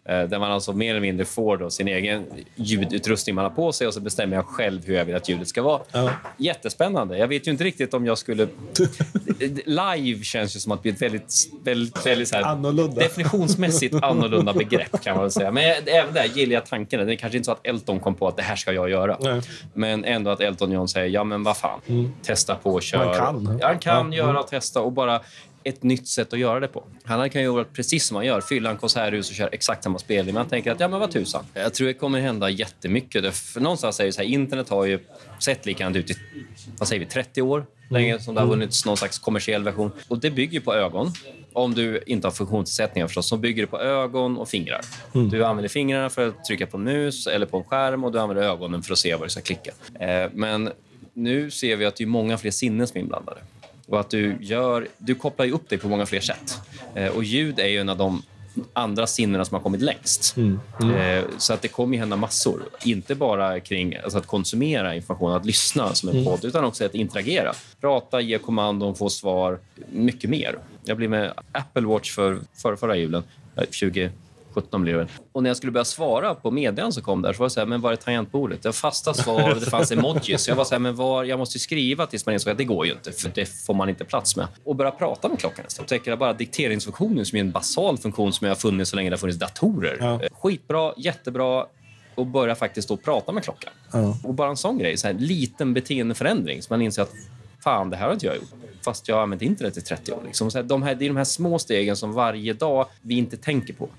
Eh, 0.10 0.24
där 0.24 0.40
man 0.40 0.52
alltså 0.52 0.74
mer 0.74 0.90
eller 0.90 1.02
mindre 1.02 1.26
får 1.26 1.58
då 1.58 1.70
sin 1.70 1.88
egen 1.88 2.26
ljudutrustning 2.56 3.36
man 3.36 3.44
har 3.46 3.52
på 3.52 3.72
sig 3.72 3.88
och 3.88 3.94
så 3.94 4.00
bestämmer 4.00 4.36
jag 4.36 4.46
själv 4.46 4.86
hur 4.86 4.96
jag 4.96 5.06
vill 5.06 5.16
att 5.16 5.30
ljudet 5.30 5.48
ska 5.48 5.62
vara. 5.62 5.82
Ja. 5.92 6.10
Jättespännande. 6.38 7.18
Jag 7.18 7.28
vet 7.28 7.48
ju 7.48 7.52
inte 7.52 7.64
riktigt 7.64 7.94
om 7.94 8.06
jag 8.06 8.18
skulle... 8.18 8.48
Live 9.66 10.24
känns 10.24 10.56
ju 10.56 10.60
som 10.60 10.72
att 10.72 10.82
bli 10.82 10.92
ett 10.92 11.02
väldigt, 11.02 11.34
väldigt, 11.64 12.06
väldigt 12.06 12.28
så 12.28 12.36
här, 12.36 12.44
annorlunda. 12.44 13.02
definitionsmässigt 13.02 13.96
annorlunda 14.02 14.54
begrepp 14.54 15.02
kan 15.04 15.16
man 15.16 15.24
väl 15.24 15.32
säga. 15.32 15.52
Men 15.52 15.64
även 15.86 16.14
där 16.14 16.26
gillar 16.26 16.54
jag 16.54 16.66
tanken. 16.66 17.08
Det 17.08 17.14
är 17.14 17.16
kanske 17.16 17.38
inte 17.38 17.46
så 17.46 17.52
att 17.52 17.68
Elton 17.68 18.00
kom 18.00 18.16
på 18.16 18.28
att 18.28 18.38
det 18.38 18.44
här 18.44 18.56
ska 18.56 18.74
jag 18.74 18.90
göra. 18.90 19.18
Nej. 19.20 19.42
Men 19.74 20.06
ändå 20.06 20.32
att 20.32 20.42
Elton 20.42 20.72
John 20.72 20.88
säger, 20.88 21.08
ja 21.08 21.24
men 21.24 21.44
vad 21.44 21.58
fan, 21.58 21.80
mm. 21.88 22.12
testa 22.24 22.56
på 22.56 22.74
och 22.74 22.84
kör. 22.84 23.06
Man 23.06 23.16
kan. 23.16 23.60
Han 23.62 23.80
kan 23.80 24.12
ja. 24.12 24.18
göra 24.18 24.40
och 24.40 24.48
testa 24.48 24.82
och 24.82 24.92
bara 24.92 25.22
ett 25.64 25.84
nytt 25.84 26.08
sätt 26.08 26.34
att 26.34 26.40
göra 26.40 26.60
det 26.60 26.68
på. 26.68 26.84
Han 27.04 27.30
kan 27.30 27.42
ju 27.42 27.48
göra 27.48 27.64
precis 27.64 28.06
som 28.06 28.16
man 28.16 28.26
gör, 28.26 28.42
fylla 28.42 28.70
en 28.70 28.78
konserthus 28.78 29.30
och 29.30 29.36
köra 29.36 29.48
exakt 29.48 29.84
samma 29.84 30.00
spelning. 30.00 30.34
Man 30.36 30.48
tänker 30.48 30.72
att 30.72 30.80
ja, 30.80 30.88
men 30.88 31.00
vad 31.00 31.12
tusan. 31.12 31.46
Jag 31.54 31.74
tror 31.74 31.88
det 31.88 31.94
kommer 31.94 32.20
hända 32.20 32.50
jättemycket. 32.50 33.36
För 33.36 33.60
någonstans 33.60 34.00
är 34.00 34.06
det 34.06 34.12
så 34.12 34.22
här, 34.22 34.30
internet 34.30 34.70
har 34.70 34.86
ju 34.86 35.00
sett 35.40 35.66
likadant 35.66 35.96
ut 35.96 36.12
i 36.12 36.16
vad 36.78 36.88
säger 36.88 37.00
vi, 37.00 37.06
30 37.06 37.42
år 37.42 37.66
länge 37.90 38.20
som 38.20 38.36
det 38.36 38.42
har 38.42 38.46
mm. 38.48 38.60
vunnits 38.60 38.86
någon 38.86 38.98
slags 38.98 39.20
kommersiell 39.20 39.64
version. 39.64 39.92
Och 40.08 40.20
det 40.20 40.32
bygger 40.32 40.60
på 40.60 40.74
ögon. 40.74 41.12
Om 41.54 41.74
du 41.74 42.04
inte 42.06 42.28
har 42.28 42.32
funktionsnedsättningar 42.32 43.08
förstås, 43.08 43.30
så 43.30 43.38
bygger 43.38 43.64
det 43.64 43.68
på 43.68 43.80
ögon 43.80 44.38
och 44.38 44.50
fingrar. 44.50 44.82
Mm. 45.16 45.30
Du 45.30 45.46
använder 45.46 45.70
fingrarna 45.70 46.10
för 46.10 46.28
att 46.28 46.46
trycka 46.46 46.68
på 46.68 46.78
en 46.78 46.84
mus 46.84 47.28
eller 47.28 47.46
på 47.46 47.58
en 47.58 47.64
skärm 47.64 48.04
och 48.04 48.12
du 48.12 48.20
använder 48.20 48.44
ögonen 48.44 48.84
för 48.84 48.94
att 48.94 49.00
se 49.00 49.16
var 49.16 49.24
du 49.24 49.30
ska 49.30 49.42
klicka. 49.42 49.72
Eh, 50.00 50.30
men 50.34 50.70
nu 51.14 51.52
ser 51.52 51.76
vi 51.76 51.86
att 51.86 51.96
det 51.96 52.04
är 52.04 52.08
många 52.08 52.38
fler 52.38 52.52
sinnen 52.52 52.88
som 52.88 52.98
är 52.98 53.02
inblandade. 53.02 53.42
Och 53.90 54.00
att 54.00 54.10
du, 54.10 54.38
gör, 54.42 54.88
du 54.98 55.16
kopplar 55.16 55.52
upp 55.52 55.70
dig 55.70 55.78
på 55.78 55.88
många 55.88 56.06
fler 56.06 56.20
sätt. 56.20 56.58
Eh, 56.96 57.08
och 57.08 57.24
ljud 57.24 57.60
är 57.60 57.68
ju 57.68 57.78
en 57.78 57.90
av 57.90 57.98
de 57.98 58.22
andra 58.74 59.08
sinnena 59.08 59.46
som 59.46 59.56
har 59.56 59.62
kommit 59.62 59.82
längst. 59.82 60.38
Mm. 60.38 60.60
Mm. 60.82 60.96
Eh, 60.96 61.26
så 61.38 61.54
att 61.54 61.62
det 61.62 61.68
kommer 61.68 61.98
hända 61.98 62.16
massor. 62.16 62.64
Inte 62.84 63.16
bara 63.16 63.60
kring 63.60 63.96
alltså 63.96 64.18
att 64.18 64.28
konsumera 64.28 64.96
information, 64.96 65.32
att 65.32 65.46
lyssna 65.46 65.94
som 65.94 66.10
en 66.10 66.16
mm. 66.16 66.26
podd, 66.26 66.46
utan 66.46 66.64
också 66.64 66.86
att 66.86 66.96
interagera. 66.96 67.54
Prata, 67.82 68.22
ge 68.22 68.38
kommandon, 68.38 68.96
få 68.96 69.10
svar. 69.10 69.60
Mycket 69.92 70.30
mer. 70.30 70.58
Jag 70.86 70.98
blev 70.98 71.10
med 71.10 71.34
Apple 71.52 71.88
Watch 71.88 72.12
för, 72.12 72.40
för 72.54 72.76
förra 72.76 72.96
julen, 72.96 73.24
20 73.72 74.12
17 74.54 74.82
blev 74.82 74.98
det. 74.98 75.08
Och 75.32 75.44
när 75.44 75.50
jag 75.50 75.58
skulle 75.58 75.72
börja 75.72 75.86
svara 75.86 76.36
på 76.36 76.52
meddelanden 76.52 76.94
som 76.94 77.04
kom 77.04 77.22
där 77.22 77.34
så 77.34 77.40
var 77.40 77.46
det 77.46 77.50
så 77.50 77.60
här, 77.60 77.68
men 77.68 77.82
var 77.82 77.92
är 77.92 77.96
tangentbordet? 77.96 78.64
Det 78.64 78.68
var 78.68 78.74
fasta 78.74 79.14
svar 79.14 79.56
det 79.60 79.66
fanns 79.66 79.92
emojis. 79.92 80.48
Jag 80.48 80.56
var 80.56 80.64
så 80.64 80.76
här, 80.76 80.80
men 80.80 80.96
var, 80.96 81.24
jag 81.24 81.40
måste 81.40 81.60
skriva 81.60 82.06
tills 82.06 82.26
man 82.26 82.34
insåg 82.34 82.52
att 82.52 82.58
det 82.58 82.64
går 82.64 82.86
ju 82.86 82.92
inte, 82.92 83.12
för 83.12 83.32
det 83.36 83.46
får 83.46 83.74
man 83.74 83.90
inte 83.90 84.06
plats 84.06 84.36
med. 84.36 84.48
Och 84.64 84.76
börja 84.76 84.92
prata 84.92 85.30
med 85.30 85.40
klockan 85.40 85.66
istället. 85.68 85.92
Upptäcker 85.92 86.16
bara 86.16 86.34
dikteringsfunktionen 86.34 87.26
som 87.26 87.36
är 87.36 87.40
en 87.40 87.52
basal 87.52 87.98
funktion 87.98 88.34
som 88.34 88.48
har 88.48 88.56
funnits 88.56 88.90
så 88.90 88.96
länge 88.96 89.10
det 89.10 89.14
har 89.14 89.20
funnits 89.20 89.40
datorer. 89.40 89.98
Ja. 90.00 90.22
Skitbra, 90.34 90.94
jättebra 90.98 91.66
och 92.16 92.26
börja 92.26 92.56
faktiskt 92.56 92.88
då 92.88 92.98
prata 92.98 93.32
med 93.32 93.44
klockan. 93.44 93.74
Ja. 93.92 94.18
Och 94.24 94.34
bara 94.34 94.50
en 94.50 94.58
sån 94.58 94.78
grej, 94.78 94.98
så 94.98 95.08
här, 95.08 95.14
liten 95.14 95.74
beteendeförändring, 95.74 96.62
så 96.62 96.74
man 96.74 96.82
inser 96.82 97.02
att 97.02 97.14
fan, 97.64 97.90
det 97.90 97.98
här 97.98 98.06
har 98.06 98.14
inte 98.14 98.26
jag 98.26 98.36
gjort. 98.36 98.50
Fast 98.82 99.08
jag 99.08 99.16
har 99.16 99.24
använt 99.24 99.42
internet 99.42 99.78
i 99.78 99.82
30 99.82 100.12
år. 100.12 100.22
Liksom. 100.26 100.52
Så 100.52 100.58
här, 100.58 100.64
de 100.64 100.84
här, 100.84 100.96
det 100.96 101.06
är 101.06 101.10
de 101.10 101.18
här 101.18 101.24
små 101.24 101.60
stegen 101.60 101.96
som 101.96 102.14
varje 102.14 102.54
dag 102.54 102.86
vi 103.02 103.18
inte 103.18 103.38
tänker 103.38 103.74
på. 103.74 103.90